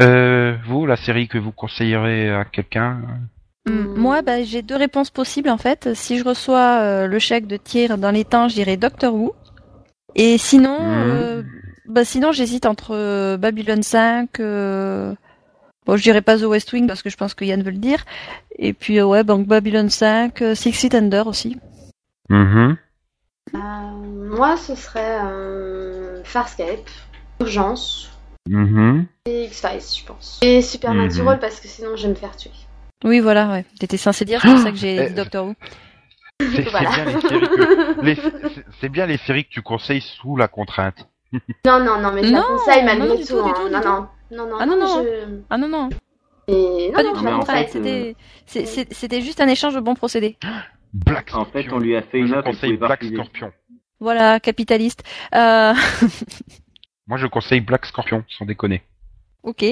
[0.00, 3.02] Euh, vous, la série que vous conseillerez à quelqu'un
[3.68, 5.94] Hum, Moi, bah, j'ai deux réponses possibles en fait.
[5.94, 9.34] Si je reçois euh, le chèque de tir dans les temps, je dirais Doctor Who.
[10.14, 11.42] Et sinon, euh,
[11.86, 14.40] bah, sinon j'hésite entre euh, Babylon 5.
[14.40, 15.14] euh,
[15.86, 17.78] Bon, je dirais pas The West Wing parce que je pense que Yann veut le
[17.78, 18.04] dire.
[18.58, 21.58] Et puis euh, ouais, donc Babylon 5, euh, Six Feet Under aussi.
[22.28, 22.76] Mhm.
[23.54, 23.58] Euh,
[24.36, 26.88] moi, ce serait euh, Farscape,
[27.40, 28.11] Urgence
[28.48, 29.06] Mhm.
[29.26, 30.40] et X-Files, je pense.
[30.42, 32.50] Et Supernatural parce que sinon je vais me faire tuer.
[33.04, 33.64] Oui, voilà, ouais.
[33.78, 35.54] T'étais censé dire, c'est pour ça que j'ai dit Doctor Who.
[36.40, 36.90] C'est Voilà.
[36.90, 40.48] bien les séries que les- c'est- c'est bien les séries que tu conseilles sous la
[40.48, 41.08] contrainte.
[41.64, 43.34] Non, non, non, mais je la conseille malgré du tout.
[43.34, 43.52] tout, hein.
[43.54, 45.04] tout, non, non, non, non, Ah, non, non.
[45.04, 45.88] je- Ah non, non,
[46.48, 46.90] Et...
[46.92, 47.26] pas non, du tout.
[47.28, 48.16] en fait,
[48.90, 50.36] c'était juste un échange de bons procédés.
[50.92, 51.76] Black En fait, Scorpion.
[51.76, 53.04] on lui a fait une offre, Black.
[53.04, 53.52] Scorpion.
[54.00, 55.04] Voilà, capitaliste.
[55.34, 55.74] Euh...
[57.12, 58.80] Moi, je conseille Black Scorpion, sans déconner.
[59.42, 59.64] ok.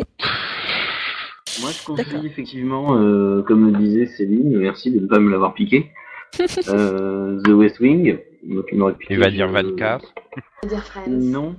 [1.62, 5.54] Moi, je conseille effectivement, euh, comme le disait Céline, merci de ne pas me l'avoir
[5.54, 5.90] piqué,
[6.68, 8.18] euh, The West Wing.
[8.46, 9.14] Donc, il m'aurait piqué.
[9.14, 10.12] Il va dire je- 24.
[10.36, 11.06] Je veux dire Friends.
[11.08, 11.56] Non,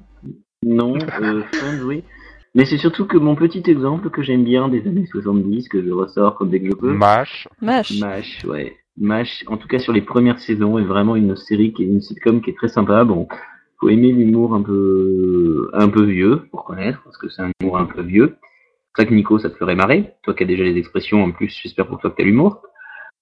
[0.61, 2.03] non, euh, Friends, oui.
[2.53, 5.89] Mais c'est surtout que mon petit exemple que j'aime bien des années 70, que je
[5.89, 6.93] ressors dès que je peux.
[6.93, 7.47] MASH.
[7.59, 7.99] Mâche.
[7.99, 8.77] MASH, ouais.
[8.99, 12.01] MASH, en tout cas sur les premières saisons, est vraiment une série qui est une
[12.01, 13.03] sitcom qui est très sympa.
[13.03, 13.27] Bon,
[13.81, 17.77] faut aimer l'humour un peu, un peu vieux, pour connaître, parce que c'est un humour
[17.79, 18.37] un peu vieux.
[18.95, 20.13] C'est ça que Nico, ça te ferait marrer.
[20.23, 22.61] Toi qui as déjà les expressions, en plus, j'espère pour toi que t'as l'humour.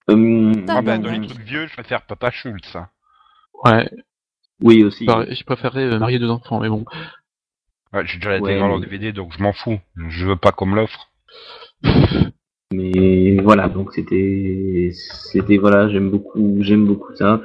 [0.10, 2.76] Euh, Ah, Ah ben, bon, dans les trucs vieux, je préfère Papa Schultz.
[2.76, 2.90] hein.
[3.64, 3.90] Ouais,
[4.62, 5.06] oui, aussi.
[5.06, 6.84] je préférais euh, marier deux enfants, mais bon.
[7.94, 9.80] Ouais, j'ai déjà Ouais, l'intégrale en DVD, donc je m'en fous.
[10.10, 11.10] Je veux pas qu'on me l'offre.
[12.72, 17.42] Mais voilà, donc c'était, c'était voilà, j'aime beaucoup, j'aime beaucoup ça,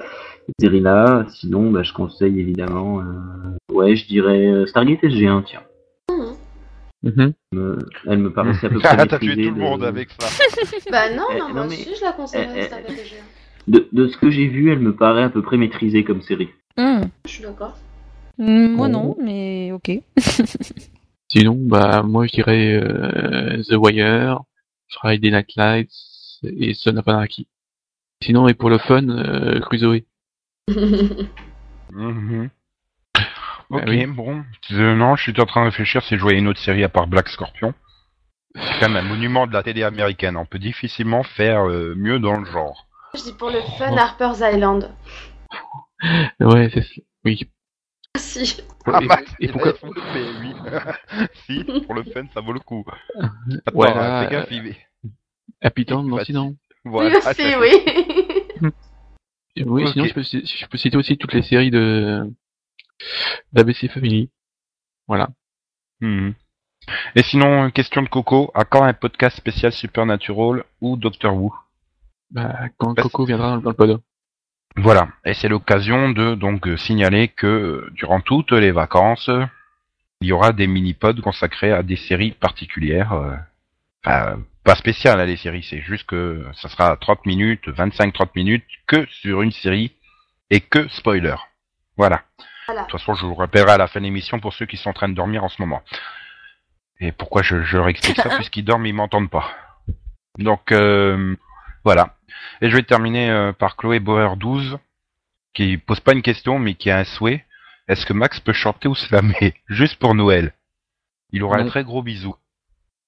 [0.60, 1.26] série-là.
[1.40, 5.62] Sinon, bah, je conseille évidemment, euh, ouais, je dirais euh, Stargate SG1, tiens.
[7.02, 7.34] Mhm.
[7.52, 9.84] Me- elle me paraissait à peu près Ah, t'as tué maîtrisée tout le de- monde
[9.84, 10.26] avec ça.
[10.90, 12.48] Bah non, Eh, non, non, moi mais- aussi je la conseille.
[12.54, 13.24] eh, eh, Stargate SG1.
[13.68, 16.48] De, de ce que j'ai vu, elle me paraît à peu près maîtrisée comme série.
[16.78, 17.02] Hmm.
[17.26, 17.76] Je suis d'accord.
[18.38, 18.92] Hmm, Moi Bon.
[18.92, 19.90] non, mais ok.
[21.28, 24.40] Sinon, bah, moi, je dirais euh, The Wire,
[24.88, 25.92] Friday Night Lights
[26.44, 27.46] et Son of Anarchy.
[28.22, 30.00] Sinon, et pour le fun, euh, Crusoe.
[31.92, 32.50] Mhm.
[33.70, 34.06] Ok, Ah oui.
[34.06, 34.44] bon.
[34.72, 36.88] Euh, non, je suis en train de réfléchir si je voyais une autre série à
[36.88, 37.74] part Black Scorpion.
[38.54, 40.36] C'est quand même un monument de la télé américaine.
[40.36, 42.86] On peut difficilement faire euh, mieux dans le genre.
[43.14, 44.90] Je dis pour le fun Harper's Island.
[46.40, 46.84] Ouais, c'est
[47.24, 47.48] oui.
[48.16, 48.60] Ah, Si.
[48.86, 50.54] Ah, et, Max, et il pourquoi avait fait, oui.
[51.46, 52.84] si, pour le fun, ça vaut le coup.
[53.66, 54.76] Attends, Ouais, hein, là, fais gaffe, il-
[55.62, 56.54] Happy Town, non, Bah, sinon.
[56.84, 57.10] Voilà.
[57.10, 57.70] oui aussi, ça- oui.
[59.56, 62.28] Oui, sinon je peux, je peux citer aussi toutes les séries de
[63.52, 64.30] d'ABC Family.
[65.06, 65.28] Voilà.
[66.00, 66.34] Mhm.
[67.14, 71.54] Et sinon, question de Coco, à quand un podcast spécial Supernatural ou Doctor Who?
[72.30, 74.00] Bah, quand Coco viendra dans le- dans le pod.
[74.76, 79.30] Voilà, et c'est l'occasion de donc euh, signaler que euh, durant toutes les vacances,
[80.20, 83.12] il y aura des mini-pods consacrés à des séries particulières.
[83.12, 83.36] euh,
[84.04, 88.64] Enfin, pas spéciales à les séries, c'est juste que ça sera 30 minutes, 25-30 minutes
[88.86, 89.94] que sur une série
[90.50, 91.36] et que spoiler.
[91.96, 92.22] Voilà.
[92.66, 92.82] Voilà.
[92.82, 94.90] De toute façon, je vous rappellerai à la fin de l'émission pour ceux qui sont
[94.90, 95.82] en train de dormir en ce moment.
[96.98, 98.30] Et pourquoi je, je leur explique ça?
[98.36, 99.50] Puisqu'ils dorment, ils m'entendent pas.
[100.38, 101.36] Donc, euh,
[101.84, 102.16] voilà.
[102.62, 104.78] Et je vais terminer euh, par Chloé Bauer 12,
[105.52, 107.44] qui pose pas une question, mais qui a un souhait.
[107.86, 110.54] Est-ce que Max peut chanter ou slammer Juste pour Noël?
[111.32, 112.34] Il aura un très gros bisou.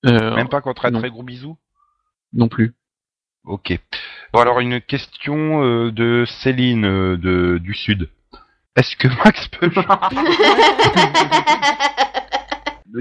[0.07, 1.01] Euh, Même pas contre un non.
[1.01, 1.57] très gros bisou
[2.33, 2.75] non plus.
[3.45, 3.79] Ok.
[4.33, 8.11] Bon, alors une question euh, de Céline euh, de, du Sud.
[8.77, 9.71] Est-ce que Max peut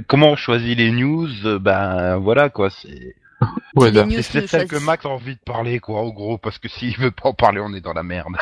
[0.08, 1.30] Comment on choisit les news?
[1.60, 3.16] Ben voilà quoi, c'est
[3.76, 3.92] Ouais,
[4.22, 4.78] c'est celle que.
[4.78, 7.60] Max a envie de parler quoi, en gros, parce que s'il veut pas en parler,
[7.60, 8.36] on est dans la merde.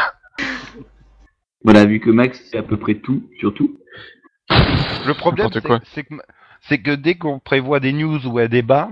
[1.63, 3.77] Voilà, vu que Max c'est à peu près tout, sur tout.
[4.49, 5.49] Le problème,
[5.93, 6.13] c'est que
[6.67, 8.89] c'est que dès qu'on prévoit des news ou un débat,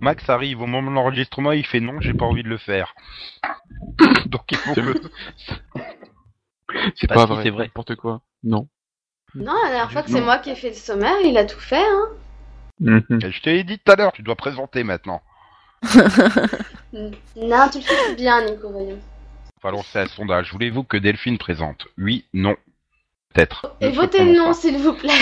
[0.00, 2.94] Max arrive au moment de l'enregistrement, il fait non, j'ai pas envie de le faire.
[4.26, 4.98] Donc il faut C'est que
[6.96, 7.42] C'est pas vrai.
[7.42, 7.64] c'est vrai.
[7.64, 8.22] N'importe quoi.
[8.42, 8.68] Non.
[9.34, 11.60] Non, la dernière fois que c'est moi qui ai fait le sommaire, il a tout
[11.60, 12.08] fait, hein.
[12.80, 13.04] Mhm.
[13.30, 15.22] je t'ai dit tout à l'heure, tu dois présenter maintenant.
[16.92, 18.98] Non, tu le fais bien, Nico, voyons.
[19.58, 20.52] Enfin, lancer un sondage.
[20.52, 21.86] Voulez-vous que Delphine présente?
[21.98, 22.56] Oui, non,
[23.34, 23.76] peut-être.
[23.80, 25.12] Et Je votez non, s'il vous plaît.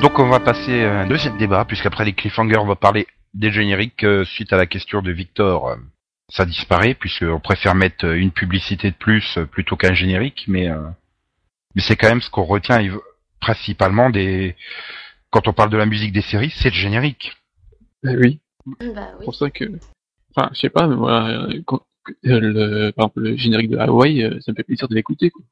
[0.00, 3.50] Donc on va passer à un deuxième débat, puisqu'après les cliffhangers, on va parler des
[3.52, 5.68] génériques euh, suite à la question de Victor.
[5.68, 5.76] euh,
[6.30, 10.80] ça disparaît, puisqu'on préfère mettre euh, une publicité de plus plutôt qu'un générique, mais, euh,
[11.74, 12.80] mais c'est quand même ce qu'on retient
[13.40, 14.56] principalement des...
[15.30, 17.36] Quand on parle de la musique des séries, c'est le générique.
[18.04, 18.40] Eh oui.
[18.66, 19.24] bah C'est oui.
[19.24, 19.64] pour ça que.
[20.34, 21.82] Enfin, je sais pas, mais moi, euh, quand,
[22.26, 25.30] euh, le, par exemple, le générique de Hawaii, euh, ça me fait plaisir de l'écouter,
[25.30, 25.42] quoi.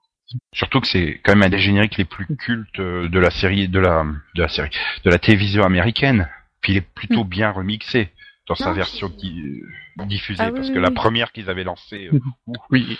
[0.53, 3.69] Surtout que c'est quand même un des génériques les plus cultes euh, de la série,
[3.69, 4.71] de la, de la série,
[5.05, 6.29] de la télévision américaine.
[6.61, 8.11] Puis il est plutôt bien remixé
[8.47, 9.61] dans sa version di-
[10.01, 12.19] euh, diffusée, Ah oui, parce oui, que la première qu'ils avaient lancée, euh,
[12.71, 12.99] Oui.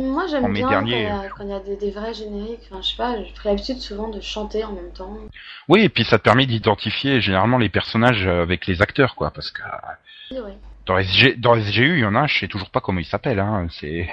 [0.00, 0.90] Moi, j'aime bien dernier.
[0.92, 2.60] quand il y a, quand il y a des, des vrais génériques.
[2.70, 5.16] Enfin, je sais pas, j'ai pris l'habitude souvent de chanter en même temps.
[5.68, 9.50] Oui, et puis ça te permet d'identifier généralement les personnages avec les acteurs, quoi, parce
[9.52, 9.62] que
[10.32, 10.52] Oui, oui.
[10.86, 13.38] dans SG, dans SGU, il y en a, je sais toujours pas comment il s'appelle,
[13.38, 14.08] hein, c'est...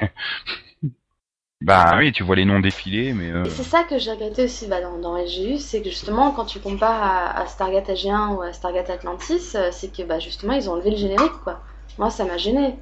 [1.62, 3.32] bah oui, tu vois les noms défiler, mais...
[3.32, 6.32] euh, Et c'est ça que j'ai regretté aussi bah, dans, dans SGU, c'est que justement,
[6.32, 10.19] quand tu compares à, à Stargate AG1 ou à Stargate Atlantis, euh, c'est que bah,
[10.19, 11.62] justement, ils ont enlevé le générique, quoi.
[11.98, 12.76] Moi, ça m'a gêné.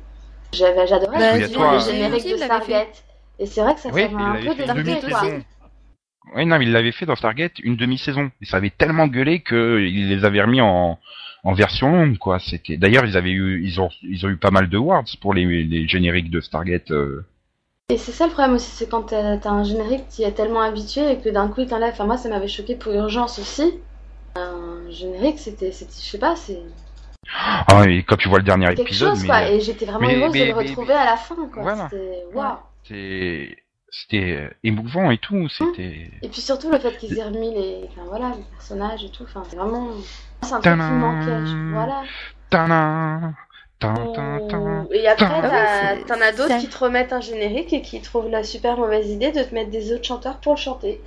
[0.54, 2.38] J'avais, j'adorais Bah, effectivement toi, le générique de.
[2.38, 3.04] Stargate.
[3.40, 5.24] Et c'est vrai que ça, Oui, m'a un peu démarqué, quoi.
[5.24, 5.32] aussi.
[6.36, 8.32] Oui, non, mais il l'avait fait dans Stargate une demi-saison.
[8.42, 11.00] Et ça avait tellement gueulé que il les avait remis en,
[11.44, 12.40] en version longue, quoi.
[12.40, 12.78] C'était.
[12.78, 15.64] D'ailleurs, ils avaient eu, ils ont, ils ont eu pas mal de awards pour les,
[15.64, 16.92] les génériques de Stargate.
[16.92, 17.26] euh.
[17.90, 21.10] Et c'est ça le problème aussi, c'est quand t'as un générique qui est tellement habitué
[21.10, 21.94] et que d'un coup il t'enlève.
[21.94, 23.80] Enfin, moi ça m'avait choqué pour Urgence aussi.
[24.36, 26.60] Un générique, c'était, je sais pas, c'est
[27.34, 29.50] Ah, et quand tu vois le dernier quelque épisode, chose mais quoi.
[29.50, 31.64] Et j'étais vraiment mais- heureuse mais- de le retrouver à la fin quoi.
[31.64, 31.88] Voilà.
[31.90, 32.58] C'était waouh.
[33.90, 35.48] c'était, euh, émouvant et tout.
[35.48, 36.12] C'était.
[36.22, 39.24] Et puis surtout le fait qu'ils aient remis les, enfin voilà, les personnages et tout.
[39.24, 39.92] Enfin, c'est vraiment,
[40.42, 41.72] c'est un truc qui manquait.
[41.72, 42.04] Voilà.
[43.84, 48.30] Ou- Et après, Ah t'en as d'autres qui te remettent un générique et qui trouvent
[48.30, 51.02] la super mauvaise idée de te mettre des autres chanteurs pour le chanter.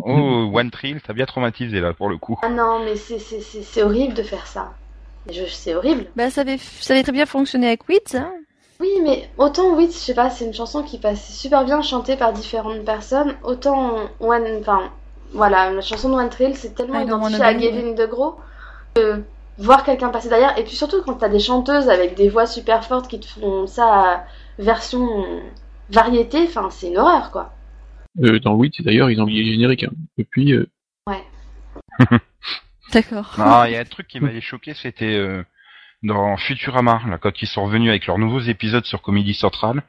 [0.00, 2.38] Oh, One Trill, t'as bien traumatisé là pour le coup.
[2.42, 4.72] Ah non, mais c'est- c'est c'est- c'est horrible de faire ça.
[5.30, 6.06] Je- C'est horrible.
[6.16, 8.30] Bah, ça avait, ça avait très bien fonctionné avec Wits, hein.
[8.80, 12.16] Oui, mais autant oui, je sais pas, c'est une chanson qui passe super bien chantée
[12.16, 14.90] par différentes personnes, autant One, enfin,
[15.32, 18.36] voilà, la chanson de One Trill, c'est tellement don't identifié à Gavin DeGros
[18.94, 19.22] que
[19.58, 22.84] voir quelqu'un passer derrière, et puis surtout quand t'as des chanteuses avec des voix super
[22.84, 24.24] fortes qui te font ça
[24.58, 25.06] version
[25.90, 27.52] variété, enfin, c'est une horreur, quoi.
[28.22, 29.84] Euh, dans Wit, d'ailleurs, ils ont mis le générique.
[29.84, 29.92] Hein.
[30.16, 30.68] Depuis, euh,
[32.92, 33.34] D'accord.
[33.38, 35.44] Ah, il y a un truc qui m'avait choqué, c'était euh,
[36.02, 39.82] dans Futurama, là, quand ils sont revenus avec leurs nouveaux épisodes sur Comédie Centrale,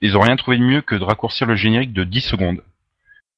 [0.00, 2.62] ils ont rien trouvé de mieux que de raccourcir le générique de 10 secondes.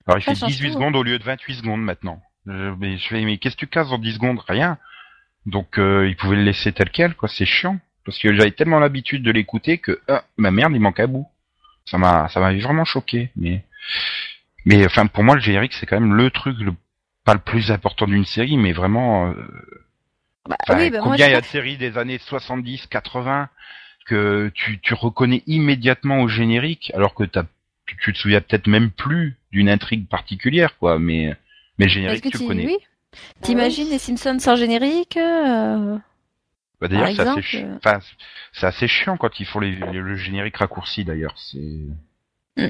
[0.06, 0.74] Alors il Ça fait change 18 tout.
[0.74, 2.20] secondes au lieu de 28 secondes maintenant.
[2.46, 4.40] Je, mais je fais, mais qu'est-ce que tu casses en 10 secondes?
[4.48, 4.78] Rien.
[5.46, 7.78] Donc euh, ils pouvaient le laisser tel quel, quoi, c'est chiant.
[8.04, 11.26] Parce que j'avais tellement l'habitude de l'écouter que, ah, ma merde, il manque à bout.
[11.86, 13.64] Ça m'a, ça m'avait vraiment choqué, mais,
[14.64, 16.72] mais enfin, pour moi, le générique, c'est quand même le truc le,
[17.24, 19.34] pas le plus important d'une série, mais vraiment, euh,
[20.48, 23.48] Bah, oui, bah, combien il y a de séries des années 70, 80
[24.06, 27.44] que tu, tu reconnais immédiatement au générique, alors que t'as,
[27.86, 30.98] tu, tu te souviens peut-être même plus d'une intrigue particulière, quoi.
[30.98, 31.34] Mais,
[31.78, 32.66] mais le générique, que tu le connais.
[32.66, 32.78] oui
[33.42, 35.96] T'imagines les Simpsons sans générique euh,
[36.80, 37.98] Bah, d'ailleurs, par c'est assez, exemple, chi- euh, enfin,
[38.52, 41.34] c'est assez chiant quand ils font les, les- le générique raccourci, d'ailleurs.
[41.38, 41.58] C'est
[42.58, 42.68] Mm.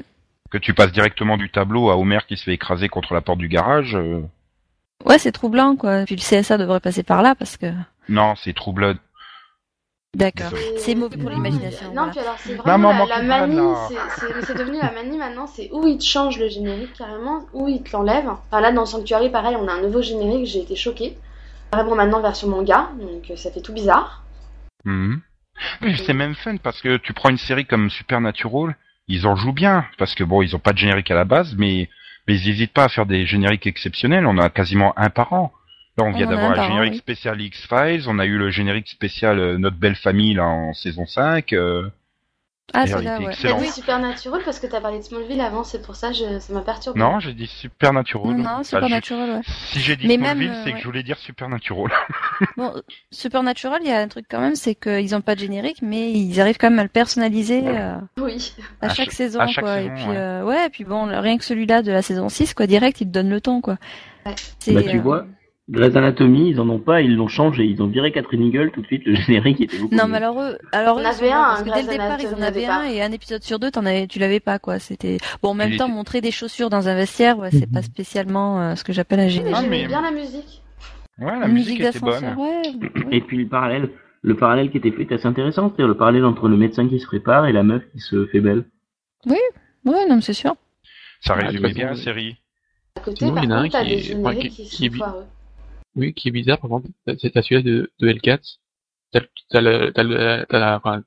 [0.49, 3.39] que tu passes directement du tableau à Homer qui se fait écraser contre la porte
[3.39, 3.95] du garage.
[3.95, 4.21] euh,
[5.05, 6.03] Ouais, c'est troublant, quoi.
[6.05, 7.67] Puis le CSA devrait passer par là parce que.
[8.09, 8.97] Non, c'est Blood.
[10.17, 10.51] D'accord.
[10.77, 11.87] C'est mauvais pour l'imagination.
[11.93, 12.11] Non, voilà.
[12.11, 13.59] puis alors c'est Non, vraiment la, manie,
[14.47, 17.83] c'est- devenu la manie maintenant, c'est où ils te changent le générique carrément, où ils
[17.83, 18.27] te l'enlèvent.
[18.29, 21.15] Enfin là dans Sanctuary pareil, on a un nouveau générique, j'ai été choquée.
[21.71, 24.23] Vraiment maintenant version manga, donc euh, ça fait tout bizarre.
[25.81, 28.75] Oui, c'est même fun parce que tu prends une série comme Supernatural,
[29.07, 31.55] ils en jouent bien parce que bon, ils ont pas de générique à la base,
[31.57, 31.89] mais
[32.27, 34.25] mais ils hésitent pas à faire des génériques exceptionnels.
[34.25, 35.53] On a quasiment un par an.
[35.97, 36.97] Là, on On vient d'avoir un générique oui.
[36.99, 40.73] spécial X Files, on a eu le générique spécial euh, Notre belle famille là en
[40.73, 41.53] saison 5.
[41.53, 41.89] euh,
[42.73, 43.27] Ah, c'est là, ouais.
[43.29, 43.55] excellent.
[43.55, 43.65] T'as Oui.
[43.67, 46.61] dit Supernatural parce que t'as parlé de Smallville avant, c'est pour ça je, ça m'a
[46.61, 46.99] perturbé.
[46.99, 48.35] Non, j'ai dit Supernatural.
[48.35, 49.41] Non, Enfin, Supernatural, ouais.
[49.47, 50.81] je- Si j'ai dit Mais Smallville, euh, c'est que ouais.
[50.81, 51.91] je voulais dire Supernatural.
[52.57, 52.73] Bon,
[53.11, 56.11] Supernatural, il y a un truc quand même, c'est qu'ils ont pas de générique, mais
[56.11, 58.53] ils arrivent quand même à le personnaliser euh, Oui.
[58.81, 59.75] à À chaque saison, à chaque quoi.
[59.77, 60.15] saison, et puis, ouais.
[60.17, 63.07] euh, ouais, et puis bon, rien que celui-là de la saison 6, quoi, direct, il
[63.07, 63.77] te donne le ton, quoi.
[64.25, 64.35] Ouais.
[64.73, 65.25] Bah, tu euh, vois,
[65.69, 67.65] Grey's Anatomy, ils en ont pas, ils l'ont changé.
[67.65, 70.11] Ils ont viré Catherine Eagle tout de suite, le générique était beaucoup Non, mieux.
[70.11, 72.33] mais alors eux, alors On eux, avait un, parce que dès Grey's le départ, ils
[72.33, 74.79] en avaient un et un épisode sur deux, t'en avais, tu l'avais pas, quoi.
[74.79, 75.49] C'était bon.
[75.49, 78.75] En même temps, était- montrer des chaussures dans un vestiaire, ouais, c'est pas spécialement euh,
[78.75, 79.55] ce que j'appelle un Mais générique.
[79.61, 80.61] J'aimais mais- bien la musique.
[81.19, 82.45] Ouais, la musique, était d'ascenseur, bonne.
[82.45, 82.71] ouais.
[83.05, 83.07] ouais.
[83.11, 83.89] Et puis le parallèle,
[84.21, 86.99] le parallèle qui était fait est assez intéressant, c'est-à-dire le parallèle entre le médecin qui
[86.99, 88.63] se prépare et la meuf qui se fait belle.
[89.25, 89.35] Ouais,
[89.83, 90.55] non, mais c'est sûr.
[91.21, 92.37] Ça Ah, résumait bien la série.
[92.95, 94.63] À côté, Sinon, par il y en a un contre, t'as qui des génériques qui-
[94.63, 95.25] qui qui est sont foireux.
[95.97, 96.89] Oui, qui est bizarre, par exemple,
[97.19, 98.39] c'est t'as celui-là de, de Hellcats,
[99.11, 101.01] t'as, le- t'as le, t'as le, la- enfin,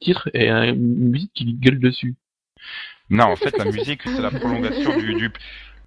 [0.00, 2.16] titre et un- une musique qui gueule dessus.
[3.08, 5.30] Non, en fait, la musique, c'est la prolongation du, du...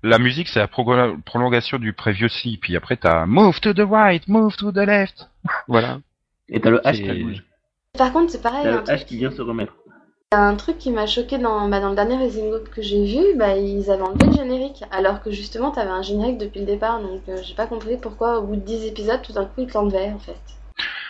[0.04, 2.58] La musique, c'est la pro- prolongation du previously.
[2.58, 5.30] Puis après, t'as Move to the right, move to the left.
[5.68, 6.00] Voilà.
[6.48, 7.44] Et t'as le H qui bouge.
[7.98, 9.74] Par contre, c'est pareil, T'as un le H qui vient se remettre.
[10.32, 13.38] Un truc qui m'a choqué dans, bah, dans le dernier Rising Hope que j'ai vu,
[13.38, 17.00] bah, ils avaient enlevé le générique, alors que justement t'avais un générique depuis le départ,
[17.00, 19.68] donc euh, j'ai pas compris pourquoi au bout de 10 épisodes tout d'un coup ils
[19.68, 20.36] te l'enlevaient en fait.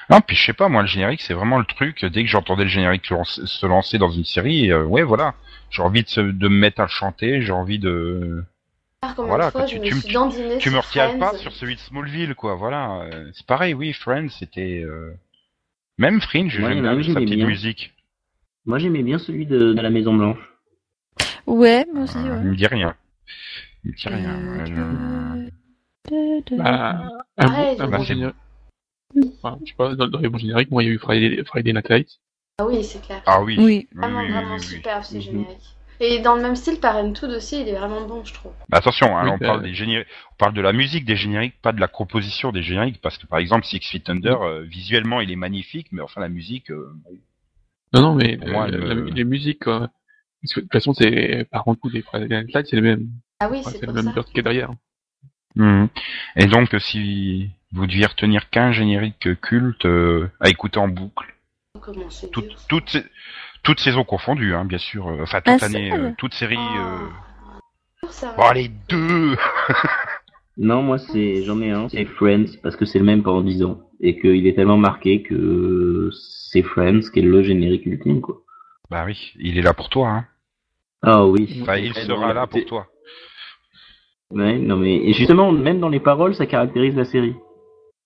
[0.10, 2.06] Non, puis je sais pas, moi, le générique, c'est vraiment le truc.
[2.06, 5.34] Dès que j'entendais le générique se lancer dans une série, euh, ouais, voilà.
[5.72, 8.44] J'ai envie de, se- de me mettre à le chanter, j'ai envie de...
[9.16, 11.52] Combien Voilà, fois je tu- me tu me- suis Tu me sur retiens pas sur
[11.54, 13.02] celui de Smallville, quoi, voilà.
[13.12, 14.84] Euh, C'est pareil, oui, Friends, c'était...
[14.86, 15.12] euh,
[15.98, 17.48] Même Fringe, Ouais, j'aime bien sa petite bien.
[17.48, 17.95] musique.
[18.66, 20.40] Moi j'aimais bien celui de, de la Maison Blanche.
[21.46, 22.40] Ouais, moi aussi, Euh, ouais.
[22.44, 22.96] Il me dit rien.
[23.84, 25.50] Il me dit rien.
[26.12, 27.48] Euh, Bah, bon, un
[27.78, 28.36] bah, bon c'est- générique.
[29.42, 31.44] Enfin, je sais pas, dans, dans les bons génériques, moi, il y a eu Friday,
[31.46, 32.20] Friday Night Lights.
[32.60, 33.22] Ah oui, c'est clair.
[33.26, 33.56] Ah oui.
[33.60, 33.88] Oui.
[33.94, 34.66] Vraiment, oui, vraiment oui, oui.
[34.76, 35.22] superbe ce Mhm.
[35.22, 35.76] générique.
[36.02, 38.52] Et dans le même style, Parenthood aussi, il est vraiment bon, je trouve.
[38.70, 41.60] Bah, attention, hein, Oui, on parle des génériques, on parle de la musique des génériques,
[41.62, 45.22] pas de la composition des génériques, parce que par exemple Six Feet Under, euh, visuellement
[45.22, 46.94] il est magnifique, mais enfin la musique, euh,
[47.96, 49.90] Non, non, mais Pour moi, euh, le- la- les musiques, quoi.
[50.42, 53.08] Parce que, de toute façon, c'est, par contre, des Friday Night c'est le même,
[53.40, 54.72] Ah oui, c'est c'est le même qui est derrière.
[55.56, 55.88] Mhm.
[56.36, 61.34] Et donc, euh, si vous deviez retenir qu'un générique culte euh, à écouter en boucle,
[62.32, 62.56] tout- dur.
[62.68, 63.06] toutes, ces-
[63.64, 66.58] toutes saisons confondues, hein, bien sûr, euh, enfin toute année, seul euh, toute série.
[66.58, 67.08] euh,
[68.04, 68.36] Oh, va.
[68.36, 69.36] Bon, allez, deux
[70.58, 73.64] Non, moi c'est j'en ai un, c'est Friends parce que c'est le même pendant 10
[73.64, 73.80] ans.
[74.00, 76.10] Et qu'il est tellement marqué que
[76.50, 78.42] c'est Friends qui est le générique ultime, quoi.
[78.90, 80.10] Bah oui, il est là pour toi.
[80.10, 80.26] Hein.
[81.02, 81.60] Ah oui.
[81.62, 82.88] Enfin, il sera là pour toi.
[84.32, 87.36] Ouais, non mais et justement, même dans les paroles, ça caractérise la série.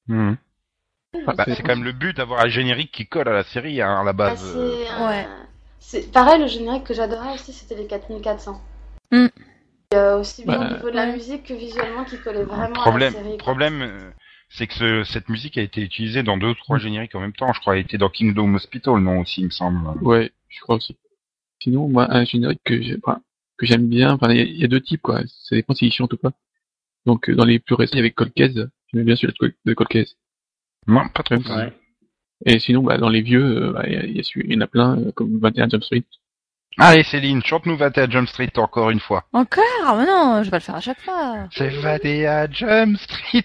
[0.07, 0.37] Mhm.
[1.15, 3.81] Enfin, Bah, c'est- quand même le but d'avoir un générique qui colle à la série
[3.81, 4.43] hein, à la Bah, base.
[4.55, 4.75] euh.
[4.75, 5.27] c'est, euh, Ouais.
[5.79, 8.61] c'est pareil, le générique que j'adorais aussi, c'était les 4400.
[9.11, 9.25] Mm.
[9.91, 12.73] Et, euh, aussi bien Bah, au niveau de la musique que visuellement qui collait vraiment
[12.73, 13.37] problème, à la série.
[13.37, 14.11] problème, euh,
[14.49, 17.33] c'est que ce- cette musique a été utilisée dans deux ou trois génériques en même
[17.33, 17.53] temps.
[17.53, 19.87] Je crois qu'elle était dans Kingdom Hospital, non aussi, il me semble.
[20.03, 20.95] Ouais, je crois aussi.
[21.61, 23.21] Sinon, moi, un générique que j'ai- enfin,
[23.57, 25.21] que j'aime bien, enfin, il y, a- il y a deux types, quoi.
[25.27, 26.31] Ça dépend s'il chante ou pas.
[27.05, 28.69] Donc, euh, dans les plus récents, il y avait Cold Case.
[28.91, 29.33] J'aimais bien celui
[29.65, 30.15] de Case.
[30.87, 31.23] Non, pas.
[31.31, 31.51] Même si-
[32.45, 35.11] Et sinon, bah, dans les vieux, euh, bah, il y, y en a plein, euh,
[35.11, 36.03] comme 21 Jump Street.
[36.81, 39.25] Allez, Céline, chante-nous 21 Jump Street encore une fois.
[39.33, 39.63] Encore
[39.97, 41.35] Mais non, je vais pas le faire à chaque fois.
[41.51, 43.43] C'est 21 Jump Street.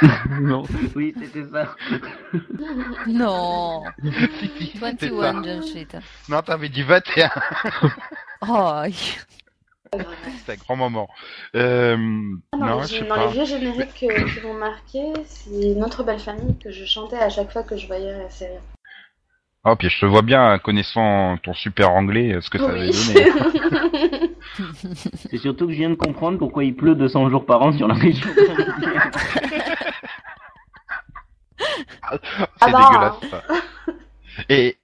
[0.40, 0.64] non.
[0.94, 1.74] Oui, c'était ça.
[3.06, 3.82] Non.
[4.02, 5.48] si, si, c'était 21 ça.
[5.48, 5.88] Jump Street.
[6.28, 7.30] Non, t'avais dit 21.
[8.46, 8.82] Oh,
[10.44, 11.08] C'est un grand moment.
[11.56, 11.96] Euh,
[12.52, 13.26] Ah, Dans, non, les, je sais dans pas.
[13.26, 17.30] les vieux génériques euh, qui m'ont marqué, c'est Notre Belle Famille que je chantais à
[17.30, 18.52] chaque fois que je voyais la série.
[19.66, 23.14] Oh, puis je te vois bien, connaissant ton super anglais, ce que ça avait Oui.
[23.14, 24.30] donné.
[25.30, 27.88] C'est surtout que je viens de comprendre pourquoi il pleut 200 jours par an sur
[27.88, 28.28] la région.
[31.58, 31.70] C'est
[32.60, 32.88] Ah bah.
[32.90, 33.42] dégueulasse, ça.
[34.48, 34.76] Et,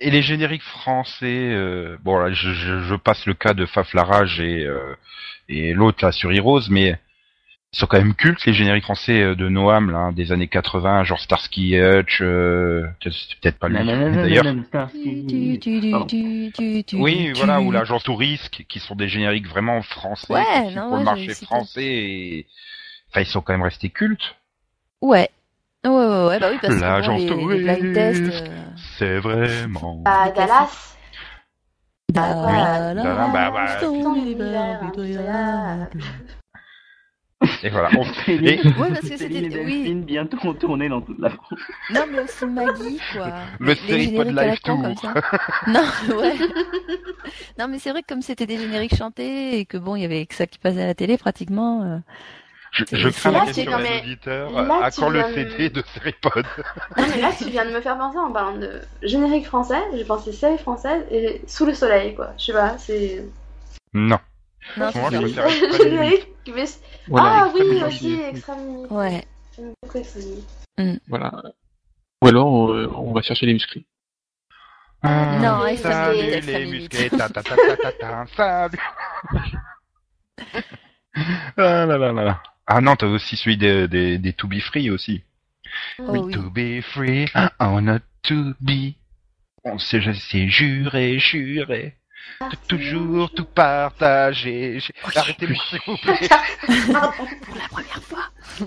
[0.00, 3.92] et les génériques français, euh, bon là, je, je, je passe le cas de Faf
[3.94, 4.94] Larage et, euh,
[5.48, 6.98] et l'autre là sur Heroes, mais
[7.72, 11.04] ils sont quand même cultes les génériques français euh, de Noam là, des années 80,
[11.04, 14.44] genre Starsky et Hutch, euh, c'est peut-être pas lui d'ailleurs.
[16.94, 20.98] Oui, voilà, ou l'agent touriste, qui sont des génériques vraiment français, Ouais, qui non, pour
[20.98, 22.46] le marché français et
[23.10, 24.34] enfin ils sont quand même restés cultes.
[25.00, 25.28] Ouais.
[25.84, 28.24] Ouais, ouais, ouais, bah oui, parce que L'agence bon, les, les blind tests...
[28.24, 28.46] touriste.
[28.48, 29.96] euh, C'est vraiment.
[30.04, 30.96] Bah, Dallas.
[32.12, 36.00] Dallas, Dallas, bah, bah, ton univers impitoyable.
[37.62, 37.88] Et voilà.
[37.98, 38.02] On...
[38.30, 39.94] Et- Ouais, parce que c'était- oui.
[39.94, 41.58] Bientôt tournés dans toute la France.
[41.90, 43.32] Non, mais aussi Maggie, quoi.
[43.58, 44.82] Le Les- les série Pod génériques à la Live Tour.
[44.82, 45.14] comme ça.
[45.66, 46.34] Non, ouais.
[47.58, 50.04] non, mais c'est vrai que comme c'était des génériques chantés et que bon, il y
[50.04, 51.82] avait que ça qui passait à la télé pratiquement.
[51.82, 51.98] euh,
[52.72, 54.50] Je, je crains la question des auditeurs.
[54.52, 56.44] là, à quand le CD de Seripod
[56.98, 59.80] Non, mais là, tu viens de me faire penser en parlant de générique français.
[59.94, 62.32] J'ai pensé série française et Sous le soleil, quoi.
[62.38, 63.24] Je sais pas, c'est.
[63.94, 64.18] Non.
[64.76, 65.22] Non, je préfère
[67.08, 68.90] Voilà, ah oui, aussi, Extrême Limite.
[68.90, 69.24] Ouais.
[69.56, 70.22] J'aime beaucoup Extrême
[70.78, 71.02] Limite.
[71.08, 71.42] Voilà.
[72.22, 73.84] Ou alors, on, euh, on va chercher les musclés.
[75.02, 76.92] Non, Les Extrême salut Limite, les Extrême Limite.
[76.92, 78.78] musclés, ta ta ta ta ta ta, salut.
[81.56, 82.42] ah là là là là.
[82.66, 85.24] Ah non, t'as aussi celui des, des, des To Be Free aussi.
[85.98, 86.32] Oh We oui.
[86.32, 88.94] to be free, I wanna to be.
[89.64, 90.00] On s'est
[90.48, 91.96] juré, juré,
[92.40, 94.80] de toujours tout partager.
[94.80, 96.28] J'ai- Oui, Arrêtez-moi s'il vous plaît.
[97.46, 98.24] Pour la première fois.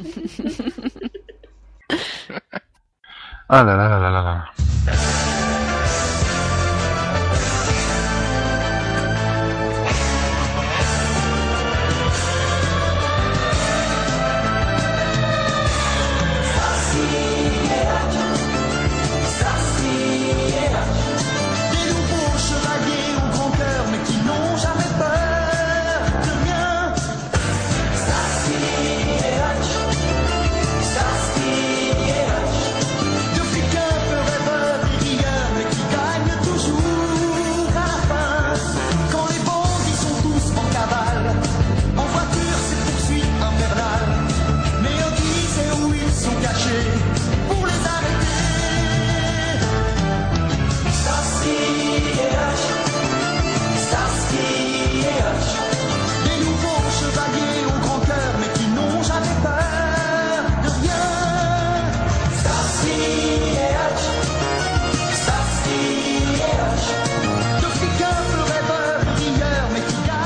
[3.50, 4.46] Ah là là là là là là.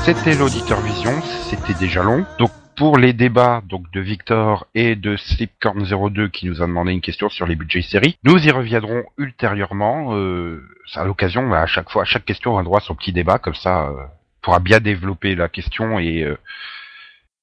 [0.08, 1.12] C'était l'auditeur vision,
[1.50, 2.26] c'était déjà long.
[2.40, 6.94] Donc pour les débats donc de Victor et de Slipcorn 02 qui nous a demandé
[6.94, 10.16] une question sur les budgets séries, nous y reviendrons ultérieurement.
[10.16, 10.64] Euh,
[10.96, 13.38] à l'occasion, à chaque fois, à chaque question, on a droit à son petit débat
[13.38, 13.96] comme ça, euh,
[14.42, 16.38] pourra bien développer la question et euh,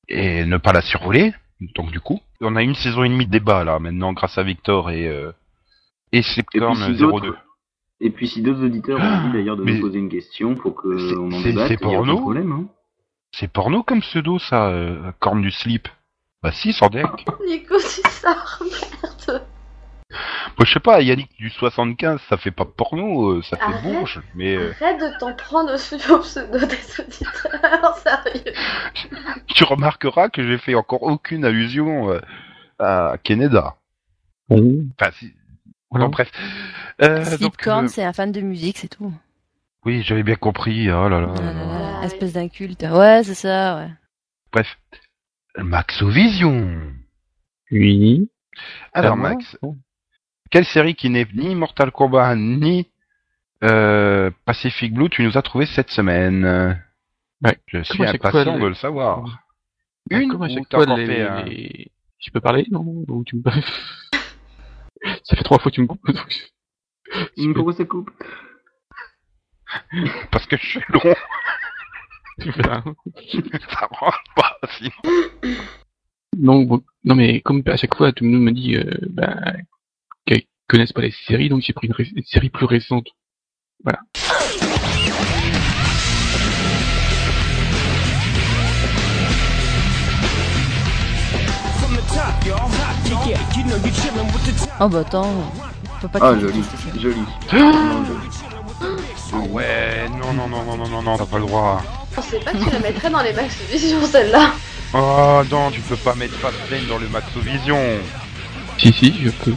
[0.08, 1.34] et ne pas la survoler.
[1.74, 4.42] Donc du coup, on a une saison et demie de débat là maintenant grâce à
[4.42, 5.32] Victor et euh,
[6.12, 6.96] et Slipcorn si 02.
[6.96, 7.36] d'autres-
[8.00, 10.72] Et puis si d'autres auditeurs ont envie d'ailleurs de Mais- nous poser une question, faut
[10.72, 11.68] que C'est- on en c'est- débatte.
[11.68, 12.52] c'est nous problème.
[12.52, 12.66] Hein.
[13.32, 15.88] C'est porno comme pseudo ça, euh, corne du slip?
[16.42, 17.06] Bah si, sans deck.
[17.48, 19.46] Nico, sors, merde.
[20.56, 23.82] Moi, je sais pas, Yannick du 75, ça fait pas porno, euh, ça fait Arrête.
[23.82, 26.18] bourge, mais euh, Arrête de t'en prendre au pseudo
[26.58, 28.52] des auditeurs, sérieux.
[29.48, 32.20] tu remarqueras que j'ai fait encore aucune allusion euh,
[32.78, 33.76] à Canada.
[34.48, 35.32] Bon, Enfin, si...
[35.90, 36.04] voilà.
[36.06, 36.30] non, bref.
[37.02, 39.12] Euh, donc, Korn, euh, c'est un fan de musique, c'est tout.
[39.84, 40.90] oui, j'avais bien compris.
[40.90, 41.34] Oh là là.
[41.36, 42.06] Ah Ouais.
[42.06, 42.82] espèce d'inculte.
[42.82, 43.90] Ouais, c'est ça, ouais.
[44.52, 44.76] Bref,
[45.58, 46.92] Maxovision.
[47.70, 48.28] Oui.
[48.92, 49.56] Alors Max,
[50.50, 52.88] quelle série qui n'est ni Mortal Kombat ni
[53.64, 56.44] euh, Pacific Blue tu nous as trouvé cette semaine?
[57.42, 59.24] Ouais, Je suis impatient le- de le savoir.
[60.10, 62.40] Une comme à ou chaque t'as fois, encore les, fait les- un- les- Je peux
[62.40, 62.66] parler?
[62.70, 63.42] Non Ou tu me...
[65.24, 66.06] Ça fait trois fois que tu me coupes.
[66.10, 66.34] donc
[67.36, 68.10] peux- Pourquoi ça coupe
[70.30, 71.14] Parce que je suis long,
[72.40, 72.82] ça
[74.00, 74.90] marche pas sinon.
[76.36, 79.36] Non, bon, non, mais comme à chaque fois, tout le monde me dit euh, bah,
[80.26, 83.06] qu'ils connaissent pas les séries, donc j'ai pris une série plus récente.
[83.82, 84.00] Voilà.
[94.80, 95.52] Oh bah attends,
[96.00, 96.98] faut pas Ah, joli, dises ça.
[97.00, 97.20] joli.
[99.32, 101.82] Ah ouais, non, non, non, non, non, non, non, t'as pas le droit.
[102.10, 104.50] Je pensais pas que tu la mettrais dans les Max Vision celle-là.
[104.92, 107.78] Oh non, tu peux pas mettre Fastlane dans le Maxovision.
[108.78, 109.54] Si, si, je peux.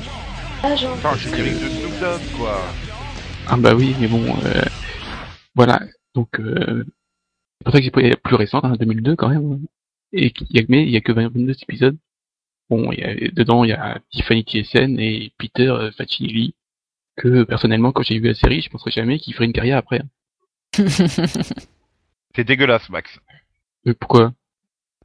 [0.63, 0.95] Ah, genre.
[0.95, 2.61] De Snoop Dogg, quoi.
[3.47, 4.61] Ah bah oui, mais bon, euh,
[5.55, 5.81] voilà.
[6.15, 6.83] Donc, euh,
[7.59, 9.59] c'est pour ça que j'ai pris la plus récente, hein, 2002 quand même.
[10.13, 11.97] Et y a, mais il y a que 22 épisodes.
[12.69, 16.53] Bon, il y a, dedans, il y a Tiffany TSN et Peter euh, Facinelli,
[17.15, 20.01] que personnellement, quand j'ai vu la série, je penserais jamais qu'il ferait une carrière après.
[20.01, 20.07] hein.
[22.35, 23.19] C'est dégueulasse, Max.
[23.87, 24.33] Euh, pourquoi?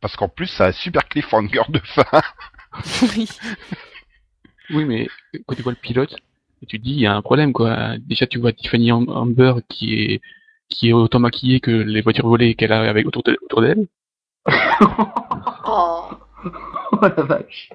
[0.00, 2.04] Parce qu'en plus, ça a un super cliffhanger de fin.
[3.16, 3.28] oui.
[4.70, 5.08] Oui, mais
[5.46, 6.16] quand tu vois le pilote,
[6.66, 7.96] tu te dis, il y a un problème, quoi.
[7.98, 10.20] Déjà, tu vois Tiffany Am- Amber qui est,
[10.68, 13.86] qui est autant maquillée que les voitures volées qu'elle a avec autour de- autour d'elle.
[15.66, 16.08] Oh.
[16.92, 17.70] Oh la vache.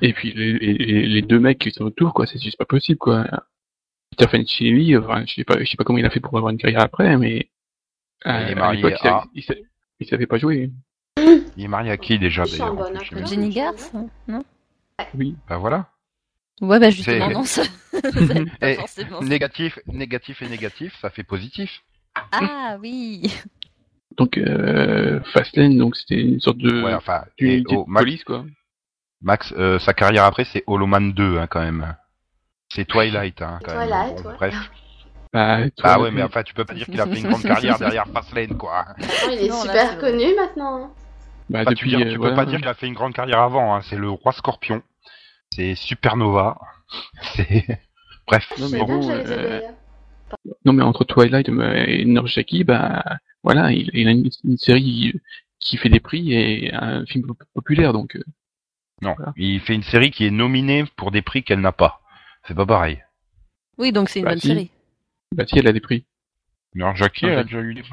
[0.00, 2.98] Et puis, les, les, les deux mecs qui sont autour, quoi, c'est juste pas possible,
[2.98, 3.26] quoi.
[4.10, 6.52] Peter Facinelli, enfin, je sais pas, je sais pas comment il a fait pour avoir
[6.52, 7.50] une carrière après, mais,
[8.24, 9.64] Il est euh, à marié à- il savait-
[10.00, 10.70] il savait pas jouer.
[11.56, 12.84] Il est marié à qui déjà, d'ailleurs bon.
[13.26, 13.92] Jenny Garth,
[14.28, 14.44] non
[15.14, 15.36] Oui.
[15.48, 15.90] Bah voilà.
[16.60, 17.62] Ouais, bah justement, non, ça,
[18.62, 18.76] Et.
[19.22, 21.82] Négatif, négatif et négatif, ça fait positif.
[22.32, 23.32] Ah oui
[24.18, 28.24] Donc, euh, Fastlane, donc c'était une sorte de, Ouais, enfin, et, oh, de Max, police,
[28.24, 28.44] quoi.
[29.22, 31.94] Max, euh, sa carrière après, c'est Hollow Man 2, hein, quand même.
[32.68, 34.22] C'est Twilight, hein, quand Twilight, même.
[34.24, 34.34] Bon, ouais.
[34.36, 34.70] Bref.
[35.32, 37.78] Bah, Ah ouais, mais enfin, tu peux pas dire qu'il a fait une grande carrière
[37.78, 38.86] derrière Fastlane, quoi.
[39.30, 40.92] Il est Non, là, super connu maintenant.
[41.48, 42.32] bah, Enfin, tu depuis, veux dire- euh, tu voilà.
[42.32, 43.82] peux pas dire qu'il a fait une grande carrière avant, hein.
[43.82, 44.82] C'est le roi scorpion.
[45.54, 46.58] C'est Supernova.
[47.36, 47.64] C'est...
[48.26, 48.52] Bref.
[48.58, 49.60] Non, mais bon, euh.
[50.64, 53.02] Non, mais entre Twilight et Nurjaki, bah,
[53.42, 55.12] voilà, il, il a une, une série
[55.60, 58.22] qui fait des prix et un film po- populaire, donc, euh,
[59.02, 59.32] Non, Voilà.
[59.36, 62.00] il fait une série qui est nominée pour des prix qu'elle n'a pas.
[62.46, 63.02] C'est pas pareil.
[63.78, 64.48] Oui, donc c'est une Bah, bonne si.
[64.48, 64.70] série.
[65.34, 66.04] bah, si, elle a des prix.
[66.74, 67.92] Non, Jackie, Ah, elle a déjà eu des prix.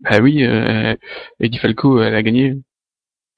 [0.00, 0.96] Bah oui, euh,
[1.38, 2.56] Eddie Falco, elle a gagné.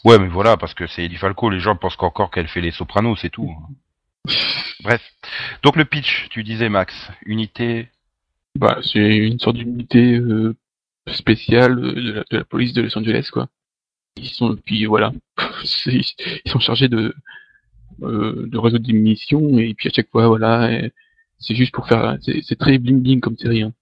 [0.05, 2.71] Ouais, mais voilà, parce que c'est Eddie Falco, les gens pensent qu'encore qu'elle fait les
[2.71, 3.55] sopranos, c'est tout.
[4.83, 5.03] Bref.
[5.63, 6.95] Donc le pitch, tu disais Max,
[7.27, 7.89] unité.
[8.59, 10.57] Bah, c'est une sorte d'unité euh,
[11.09, 13.49] spéciale de la, de la police de Los Angeles, quoi.
[14.17, 15.13] Ils sont, puis voilà,
[15.87, 16.05] ils
[16.47, 17.15] sont chargés de
[18.03, 20.71] euh, de résoudre des missions et puis à chaque fois, voilà,
[21.39, 23.63] c'est juste pour faire, c'est très bling bling comme série.
[23.63, 23.73] Hein.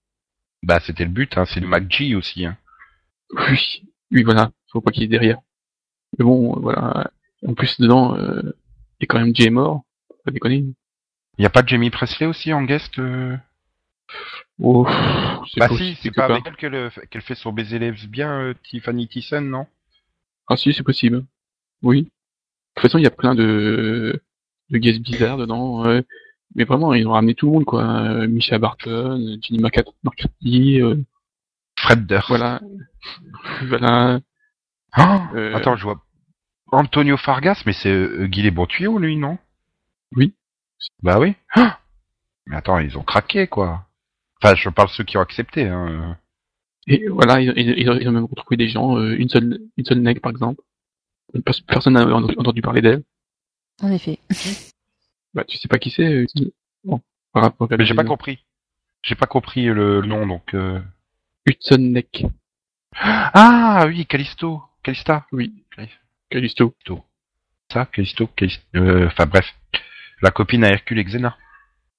[0.62, 2.46] Bah c'était le but, hein, c'est du MacG aussi.
[2.46, 2.56] Hein.
[3.32, 5.38] Oui, oui, voilà, faut pas qu'il ait derrière.
[6.18, 7.10] Mais bon, voilà.
[7.46, 8.42] En plus, dedans, euh,
[9.00, 9.82] il y a quand même Jay mort,
[10.24, 10.64] pas déconner.
[11.38, 13.36] Y a pas Jamie Presley aussi en guest euh?
[14.60, 14.86] Oh,
[15.52, 16.90] c'est Bah si, c'est pas avec elle qu'elle euh,
[17.20, 19.66] fait son baiser lesbien, euh, Tiffany Thyssen, non?
[20.48, 21.24] Ah si, c'est possible.
[21.82, 22.02] Oui.
[22.02, 22.08] De
[22.76, 24.22] toute façon, il y a plein de,
[24.70, 25.84] de guests bizarres dedans.
[26.54, 27.82] Mais vraiment, ils ont ramené tout le monde, quoi.
[27.84, 30.96] Euh, Misha Barton, Jenny McCarthy, euh,
[31.78, 32.28] Fred Durst.
[32.28, 32.60] voilà.
[33.64, 34.20] voilà.
[34.92, 36.04] Ah, Euh, Attends, je vois
[36.70, 39.38] Antonio Fargas, mais c'est Guy les bons tuyaux, lui, non?
[40.14, 40.34] Oui.
[41.02, 41.34] Bah oui.
[41.54, 41.78] Ah
[42.46, 43.86] mais attends, ils ont craqué, quoi.
[44.42, 45.68] Enfin, je parle ceux qui ont accepté.
[45.68, 46.18] Hein.
[46.88, 50.00] Et voilà, ils, ils- ils ont même retrouvé des gens, euh, une seule, une seule
[50.00, 50.60] nègre, par exemple.
[51.44, 53.02] Pers- Personne n'a entendu parler d'elle.
[53.82, 54.18] En effet.
[55.34, 56.04] Bah, tu sais pas qui c'est.
[56.12, 56.26] euh,
[56.84, 57.00] Bon,
[57.70, 58.44] Mais j'ai pas compris.
[59.02, 60.52] J'ai pas compris le nom, donc...
[60.54, 60.78] Euh...
[61.46, 62.26] Hudson Neck.
[62.94, 64.62] Ah oui, Callisto.
[64.82, 65.24] Callista.
[65.32, 65.64] Oui.
[66.28, 66.74] Callisto.
[66.84, 67.04] Callisto.
[67.72, 68.62] Ça, Callisto, Callisto.
[68.76, 69.46] euh, Enfin bref.
[70.20, 71.38] La copine à Hercule et Xena.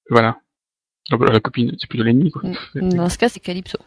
[0.08, 0.38] Voilà.
[1.10, 2.42] Ah bah, la copine, c'est plutôt l'ennemi, quoi.
[2.74, 3.78] Dans ce cas, c'est Calypso.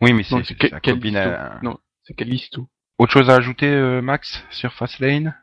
[0.00, 1.18] Oui, mais c'est Non, c'est Ca- la copine Callisto.
[1.30, 1.60] à...
[1.62, 2.68] Non, c'est Callisto.
[2.98, 5.34] Autre chose à ajouter, euh, Max, sur Fastlane?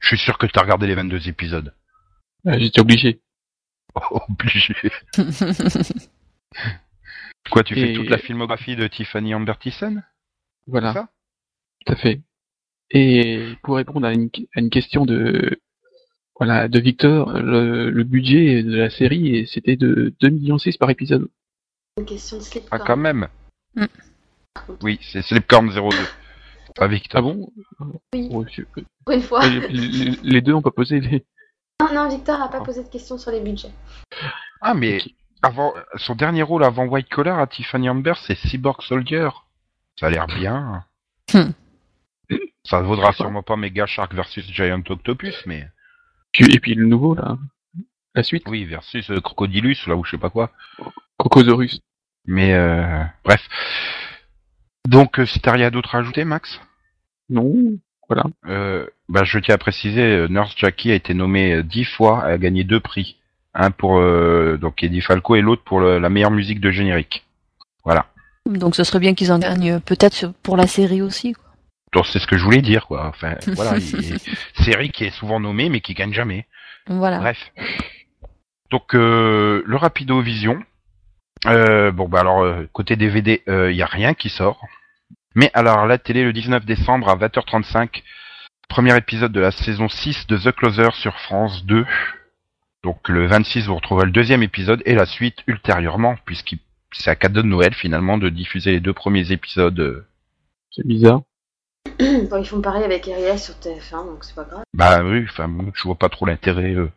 [0.00, 1.74] Je suis sûr que tu as regardé les 22 épisodes.
[2.46, 3.20] Ah, J'étais obligé.
[4.28, 4.74] Obligé.
[7.50, 9.54] Quoi, tu fais toute la filmographie de Tiffany Amber
[10.66, 10.92] Voilà.
[10.92, 11.08] C'est ça?
[11.86, 12.20] Tout à fait.
[12.90, 15.60] Et pour répondre à une, à une question de
[16.38, 20.90] voilà de Victor, le, le budget de la série c'était de 2 millions 6 par
[20.90, 21.28] épisode.
[21.98, 22.64] Une question de slip.
[22.70, 23.28] Ah, quand même
[23.74, 23.86] Mm.
[24.82, 25.96] Oui, c'est Slipcorn 02.
[26.76, 27.18] Pas Victor.
[27.18, 27.50] Ah bon?
[28.14, 28.28] Oui.
[28.30, 28.62] Ouais, je-
[29.04, 29.40] Pour une fois.
[29.48, 31.24] les, deux ont pas posé les.
[31.80, 33.72] Non, non, Victor a pas posé de questions sur les budgets.
[34.60, 34.98] Ah, mais
[35.42, 39.30] avant, son dernier rôle avant White Collar à Tiffany Amber, c'est Cyborg Soldier.
[39.98, 40.84] Ça a l'air bien.
[41.32, 41.52] Hmm.
[42.64, 45.66] Ça vaudra sûrement pas Mega Shark versus Giant Octopus, mais
[46.32, 47.38] Puis- Et puis le nouveau là,
[48.14, 50.50] la suite, oui, versus euh, Crocodilus, là ou je sais pas quoi.
[51.18, 51.80] Cocosaurus.
[52.26, 53.40] Mais euh, bref.
[54.88, 56.60] Donc, euh, si t'as rien d'autre à ajouter, Max?
[57.30, 57.54] Non,
[58.08, 58.24] voilà.
[58.46, 62.38] euh, bah, Je tiens à préciser, Nurse Jackie a été nommée dix fois, elle a
[62.38, 63.16] gagné deux prix.
[63.54, 67.24] Un pour euh, donc Eddie Falco et l'autre pour le- la meilleure musique de générique.
[67.84, 68.06] Voilà.
[68.46, 71.34] Donc ce serait bien qu'ils en gagnent peut-être pour la série aussi.
[72.06, 73.06] C'est ce que je voulais dire, quoi.
[73.06, 74.18] Enfin, voilà, il-
[74.64, 76.46] série qui est souvent nommée mais qui gagne jamais.
[76.86, 77.18] Voilà.
[77.20, 77.52] Bref.
[78.70, 80.62] Donc euh, le Rapido Vision.
[81.46, 84.60] Euh, bon bah alors euh, côté DVD, il y a rien qui sort.
[85.34, 88.02] Mais alors la télé le 19 décembre à 20h35,
[88.68, 91.84] premier épisode de la saison 6 de The Closer sur France 2.
[92.84, 96.58] Donc le 26 vous retrouverez le deuxième épisode et la suite ultérieurement puisqu'il
[96.94, 99.78] c'est un cadeau de Noël finalement de diffuser les deux premiers épisodes.
[99.80, 100.06] euh.
[100.70, 101.22] C'est bizarre.
[102.30, 104.62] bon, ils font pareil avec Ariel sur TF1, donc c'est pas grave.
[104.74, 106.74] Bah oui, enfin bon, je vois pas trop l'intérêt.
[106.74, 106.90] euh.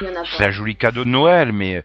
[0.00, 0.48] Il y en a C'est pas.
[0.48, 1.82] un joli cadeau de Noël, mais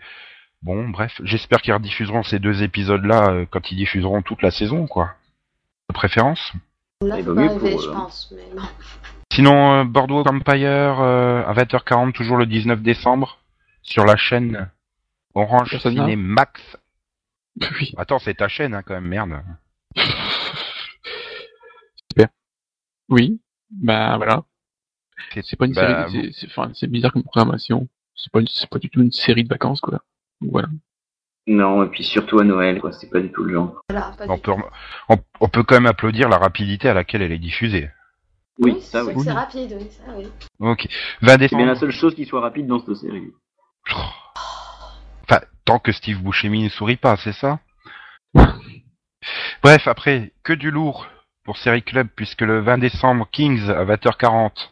[0.61, 4.87] bon, bref, j'espère qu'ils rediffuseront ces deux épisodes-là euh, quand ils diffuseront toute la saison,
[4.87, 5.11] quoi.
[5.89, 6.51] De préférence.
[7.01, 8.33] Là, Il faut vaut pas mieux arriver, pour je eux, pense.
[8.35, 8.67] Mais bon.
[9.31, 13.37] Sinon, euh, Boardwalk Empire euh, à 20h40, toujours le 19 décembre,
[13.83, 14.69] sur la chaîne
[15.35, 16.61] Orange Ciné Max.
[17.79, 17.91] Oui.
[17.97, 19.41] Attends, c'est ta chaîne, hein, quand même, merde.
[23.09, 23.39] Oui.
[23.71, 24.43] Bah voilà.
[25.43, 26.31] C'est pas une bah, série.
[26.33, 27.87] c'est- c'est- Enfin, c'est bizarre comme programmation.
[28.15, 28.41] C'est pas,
[28.79, 29.99] du tout une série de vacances quoi.
[30.41, 30.67] Voilà.
[31.47, 32.91] Non, et puis surtout à Noël, quoi.
[32.91, 33.81] C'est pas du tout le genre.
[33.89, 34.51] Voilà, pas On du peut,
[35.07, 37.89] on, on peut quand même applaudir la rapidité à laquelle elle est diffusée.
[38.59, 39.23] Oui, Oui, ça, c'est oui.
[39.23, 40.27] c'est rapide, oui, ça, oui.
[40.59, 40.87] Ok.
[41.21, 43.31] 20 C'est bien la seule chose qui soit rapide dans cette série.
[45.23, 47.59] Enfin, tant que Steve Buscemi ne sourit pas, c'est ça?
[49.63, 51.07] Bref, après, que du lourd
[51.47, 54.69] pour Série Club, puisque le 20 décembre, Kings à 20h40,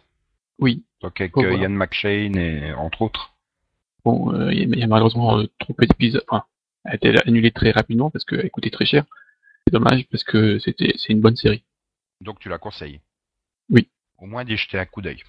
[0.60, 0.84] Oui.
[1.02, 1.64] donc avec Oh, euh, voilà.
[1.64, 3.34] Ian McShane et entre autres.
[4.04, 6.24] Bon, euh, il y, a- il y a malheureusement euh, trop peu d'épisodes.
[6.28, 6.44] Enfin,
[6.84, 9.06] elle a été annulée très rapidement parce qu'elle coûtait très cher.
[9.66, 11.64] C'est dommage parce que c'était c'est une bonne série.
[12.20, 13.00] Donc tu la conseilles?
[13.70, 13.88] Oui.
[14.18, 15.24] Au moins d'y jeter un coup d'œil.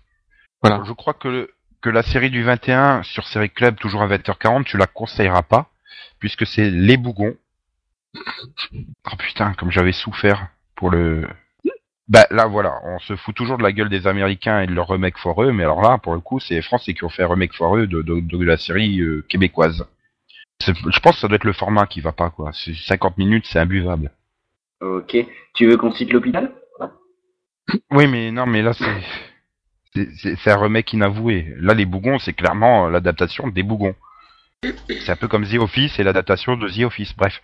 [0.63, 0.83] Voilà.
[0.85, 4.65] Je crois que, le- que la série du 21 sur Série Club, toujours à 20h40,
[4.65, 5.71] tu la conseilleras pas,
[6.19, 7.37] puisque c'est Les Bougons.
[8.17, 11.27] Oh putain, comme j'avais souffert pour le...
[12.09, 14.87] Bah là voilà, on se fout toujours de la gueule des Américains et de leur
[14.89, 17.29] remake foireux, mais alors là, pour le coup, c'est les Français qui ont fait un
[17.29, 19.85] remake foireux de, de, de la série euh, québécoise.
[20.65, 22.53] Je pense que ça doit être le format qui va pas, quoi.
[22.53, 24.13] C'est 50 minutes, c'est imbuvable.
[24.81, 25.17] Ok.
[25.55, 26.53] Tu veux qu'on cite l'hôpital?
[27.91, 30.37] Oui, mais non, mais là, c'est...
[30.37, 31.55] c'est- un remake inavoué.
[31.59, 33.97] Là, les bougons, c'est clairement l'adaptation des bougons.
[34.89, 37.15] C'est un peu comme The Office et l'adaptation de The Office.
[37.17, 37.43] Bref.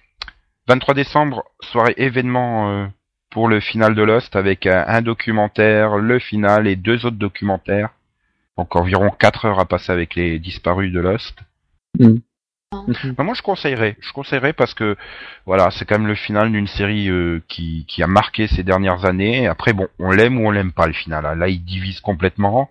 [0.69, 2.87] 23 décembre, soirée événement euh,
[3.33, 7.89] pour le final de Lost avec un, un documentaire, le final et deux autres documentaires.
[8.59, 11.39] Donc environ 4 heures à passer avec les disparus de Lost.
[13.17, 13.97] Bah, moi, je conseillerais.
[14.01, 14.97] Je conseillerais parce que
[15.47, 19.05] voilà, c'est quand même le final d'une série euh, qui, qui a marqué ces dernières
[19.05, 19.47] années.
[19.47, 21.27] Après, bon, on l'aime ou on l'aime pas le final.
[21.27, 21.35] hein.
[21.35, 22.71] Là, il divise complètement.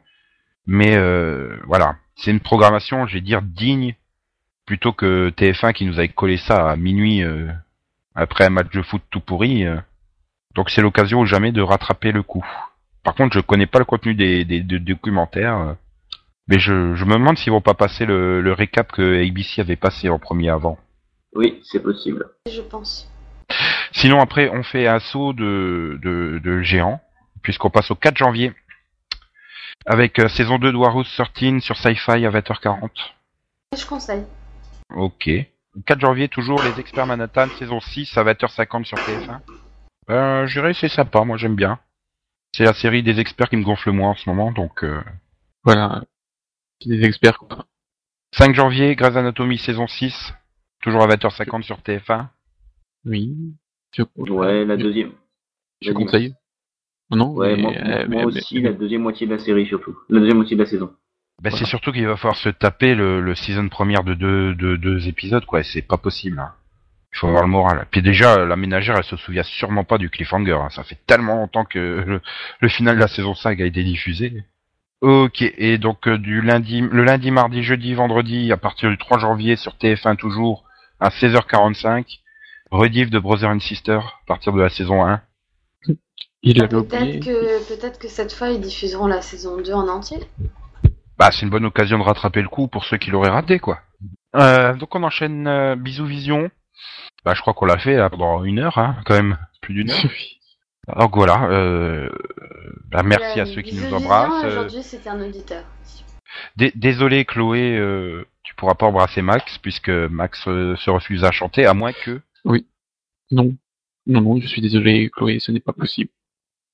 [0.66, 3.95] Mais euh, voilà, c'est une programmation, je vais dire, digne
[4.66, 7.51] plutôt que TF1 qui nous avait collé ça à minuit euh,
[8.16, 9.66] après un match de foot tout pourri.
[10.56, 12.45] Donc c'est l'occasion ou jamais de rattraper le coup.
[13.04, 15.58] Par contre, je connais pas le contenu des, des, des documentaires.
[15.58, 15.74] euh,
[16.47, 19.76] mais je, je me demande s'ils vont pas passer le, le récap que ABC avait
[19.76, 20.78] passé en premier avant.
[21.34, 22.26] Oui, c'est possible.
[22.52, 23.10] Je pense.
[23.91, 26.99] Sinon après on fait un saut de, de, de géant,
[27.41, 28.54] puisqu'on passe au 4 janvier,
[29.86, 32.89] avec euh, saison 2 de Warhouse 13 sur Sci-Fi à 20h40.
[33.78, 34.24] Je conseille.
[34.95, 35.30] Ok.
[35.86, 39.39] 4 janvier toujours les experts Manhattan, saison 6 à 20h50 sur TF1.
[40.12, 41.80] Euh, je dirais c'est sympa, moi j'aime bien.
[42.53, 45.01] C'est la série des experts qui me gonfle le moins en ce moment, donc euh,
[45.64, 46.03] Voilà.
[46.82, 47.66] C'est des experts, quoi.
[48.34, 50.34] 5 janvier, Grey's Anatomy saison 6.
[50.82, 52.28] Toujours à 20h50 sur TF1.
[53.05, 53.36] Oui.
[53.95, 55.12] Je, Ouais, la deuxième.
[55.82, 56.34] Je conseille.
[57.12, 59.66] Non, Ouais, mais, moi, euh, moi mais- aussi, mais- la deuxième moitié de la série
[59.68, 59.97] surtout.
[60.09, 60.88] La deuxième moitié de la saison.
[61.41, 61.57] Bah, Voilà.
[61.57, 65.07] c'est surtout qu'il va falloir se taper le, le season première de deux, de deux
[65.07, 65.62] épisodes, quoi.
[65.64, 66.39] C'est pas possible.
[66.39, 66.53] hein.
[67.14, 67.86] Il faut avoir le moral.
[67.91, 70.53] Puis déjà, la ménagère, elle se souvient sûrement pas du cliffhanger.
[70.53, 70.70] hein.
[70.70, 72.22] Ça fait tellement longtemps que le,
[72.59, 74.43] le final de la saison 5 a été diffusé.
[75.01, 79.18] Ok, et donc euh, du lundi, le lundi, mardi, jeudi, vendredi, à partir du 3
[79.20, 80.64] janvier sur TF1 toujours,
[80.99, 82.20] à 16h45,
[82.70, 85.22] rediff de Brother and Sister, à partir de la saison 1.
[86.43, 87.20] il oublié.
[87.20, 90.20] Peut-être que, peut-être que cette fois, ils diffuseront la saison 2 en entier.
[91.18, 93.80] Bah, c'est une bonne occasion de rattraper le coup pour ceux qui l'auraient raté, quoi.
[94.36, 96.49] Euh, donc on enchaîne euh, Bisous Vision.
[97.25, 99.91] Bah, je crois qu'on l'a fait là, pendant une heure, hein, quand même, plus d'une
[99.91, 99.97] heure.
[100.99, 102.09] Donc voilà, euh,
[102.89, 104.43] bah, merci à ceux qui nous embrassent.
[104.43, 105.63] Euh, Aujourd'hui, c'était un auditeur.
[106.57, 111.32] dé- désolé Chloé, euh, tu pourras pas embrasser Max puisque Max euh, se refuse à
[111.32, 112.19] chanter, à moins que.
[113.29, 113.53] Non.
[114.07, 116.09] Non, non, je suis désolé, Chloé, ce n'est pas possible.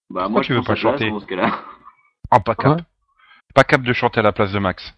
[0.10, 1.12] Bah, Pourquoi tu veux prends pas chanter.
[2.32, 2.82] En pas cap.
[3.54, 4.94] Pas cap de chanter à la place de Max.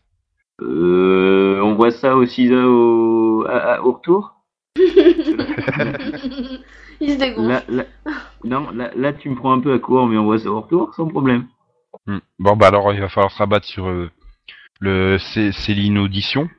[0.62, 4.36] Euh, on voit ça aussi au, à- à- au retour?
[7.02, 7.50] Il se dégonfle.
[7.50, 7.84] Là, là,
[8.44, 10.62] non, là, là, tu me prends un peu à court, mais on voit ça au
[10.62, 11.48] retour, sans problème.
[12.06, 12.20] Hmm.
[12.38, 14.12] Bon bah alors il va falloir se rabattre sur euh,
[14.80, 16.50] le C- Céline Audition,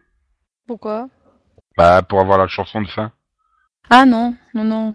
[0.67, 1.09] Pourquoi?
[1.77, 3.13] Bah pour avoir la chanson de fin.
[3.91, 4.95] Ah non, non, non.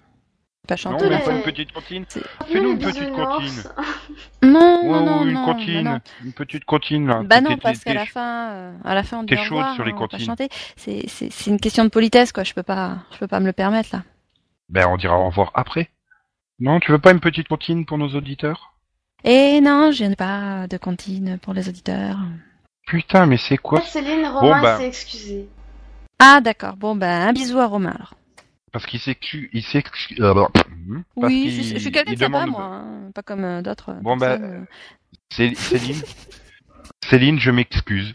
[0.66, 1.06] Pas Non, chanter.
[1.06, 1.70] on mais pas une petite.
[2.08, 3.68] C'est- Fais-nous une petite bisounours.
[4.42, 6.00] Non, non, non, une non, bah non.
[6.24, 7.24] une petite comptine là.
[7.24, 9.94] Bah non, parce qu'à la fin, euh, à la fin, on dit chaude sur les
[9.94, 10.20] comptines.
[10.20, 10.50] chanter.
[10.76, 12.44] C'est, c'est, c'est une question de politesse, quoi.
[12.44, 14.04] Je peux pas, je peux pas me le permettre là.
[14.70, 15.90] Ben on dira au revoir après.
[16.60, 18.74] Non, tu veux pas une petite comptine pour nos auditeurs?
[19.24, 22.18] Et non, je n'ai pas de comptine pour les auditeurs.
[22.86, 24.78] Putain, mais c'est quoi Céline Romain bah.
[24.78, 25.50] s'est excusée.
[26.20, 26.76] Ah d'accord.
[26.78, 28.14] Bon ben un bisou à Romain alors.
[28.76, 30.20] Parce qu'il s'excuse, il s'excuse.
[30.20, 30.54] euh, parce
[31.16, 33.92] Oui, je, je suis quelqu'un de sympa moi, hein, pas comme euh, d'autres.
[33.92, 34.38] euh, Bon, bah,
[35.32, 36.02] Cé- Céline,
[37.06, 38.14] Céline, je m'excuse.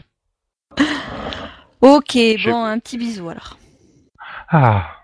[1.81, 3.57] Ok, je- bon un petit bisou alors.
[4.49, 4.97] Ah.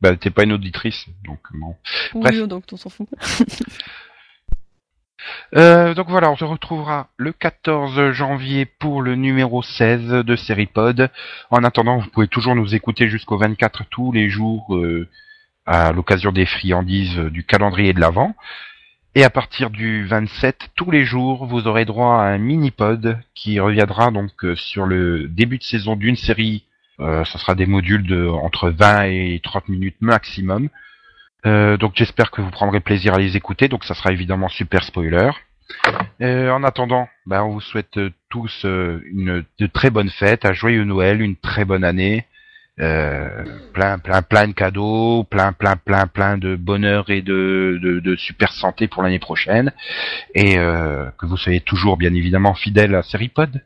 [0.00, 1.74] Bah t'es pas une auditrice, donc bon.
[2.14, 2.32] Bref.
[2.36, 3.08] Oui, donc on s'en fout.
[5.54, 11.10] Euh, donc voilà, on se retrouvera le 14 janvier pour le numéro 16 de Seripod.
[11.50, 15.08] En attendant, vous pouvez toujours nous écouter jusqu'au 24 tous les jours euh,
[15.66, 18.34] à l'occasion des friandises du calendrier de l'Avent.
[19.16, 23.60] Et à partir du 27, tous les jours, vous aurez droit à un mini-pod qui
[23.60, 26.64] reviendra donc euh, sur le début de saison d'une série.
[26.98, 30.68] Euh, ce sera des modules de entre 20 et 30 minutes maximum.
[31.46, 33.68] Euh, donc j'espère que vous prendrez plaisir à les écouter.
[33.68, 35.30] Donc ça sera évidemment super spoiler.
[36.20, 40.44] Euh, en attendant, bah, on vous souhaite euh, tous euh, une de très bonnes fêtes,
[40.44, 42.26] un joyeux Noël, une très bonne année,
[42.80, 47.98] euh, plein plein plein de cadeaux, plein plein plein plein de bonheur et de de,
[48.00, 49.72] de super santé pour l'année prochaine,
[50.34, 53.62] et euh, que vous soyez toujours bien évidemment fidèles à Seripod.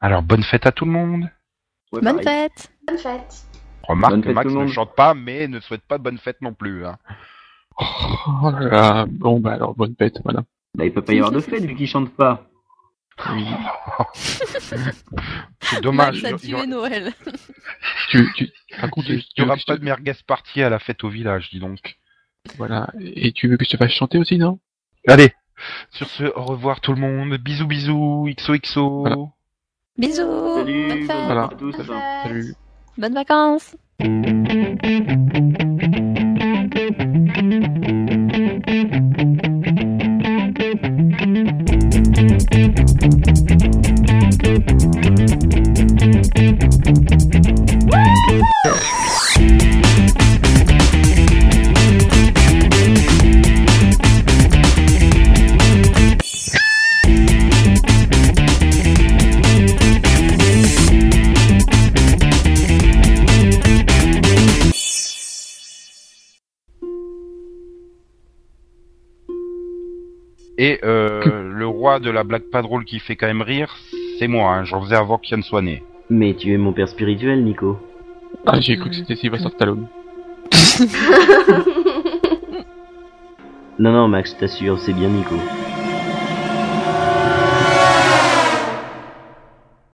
[0.00, 1.28] Alors bonne fête à tout le monde.
[1.92, 2.48] Ouais, Bonne pareil.
[2.48, 2.70] fête.
[2.86, 3.44] Bonne fête.
[3.82, 6.02] Remarque Bonne que fête Max tout le ne chante pas, mais ne souhaite pas de
[6.02, 6.86] bonne fête non plus.
[6.86, 6.96] Hein.
[8.42, 9.06] Oh là là.
[9.08, 10.42] Bon, bah alors, bonne fête, voilà.
[10.74, 12.46] Bah, il peut pas y avoir de fête vu qu'il chante pas.
[13.30, 13.46] Oui.
[14.14, 16.22] C'est dommage.
[16.22, 17.12] Max a tué Noël.
[18.10, 21.50] Tu, tu, par contre, tu, tu- pas de merguez party à la fête au village,
[21.50, 21.96] dis donc.
[22.56, 22.88] Voilà.
[23.00, 24.58] Et tu veux que je te fasse chanter aussi, non?
[25.06, 25.32] Allez,
[25.90, 27.36] sur ce, au revoir tout le monde.
[27.36, 29.00] Bisous bisous, XOXO.
[29.00, 29.16] Voilà.
[29.98, 30.54] Bisous.
[30.56, 31.16] Salut, Bonne fête.
[31.26, 31.44] Voilà.
[31.44, 31.76] à tous.
[32.22, 32.54] Salut.
[32.96, 33.76] Bonnes vacances.
[70.62, 73.74] Et euh, le roi de la blague pas drôle qui fait quand même rire,
[74.20, 74.52] c'est moi.
[74.52, 74.64] Hein.
[74.64, 75.82] J'en faisais avant qu'Yann soit né.
[76.08, 77.80] Mais tu es mon père spirituel, Nico.
[78.46, 79.88] Ah, j'ai cru que c'était Sylvester Stallone.
[83.78, 85.34] Non, non, Max, je t'assure, c'est bien Nico.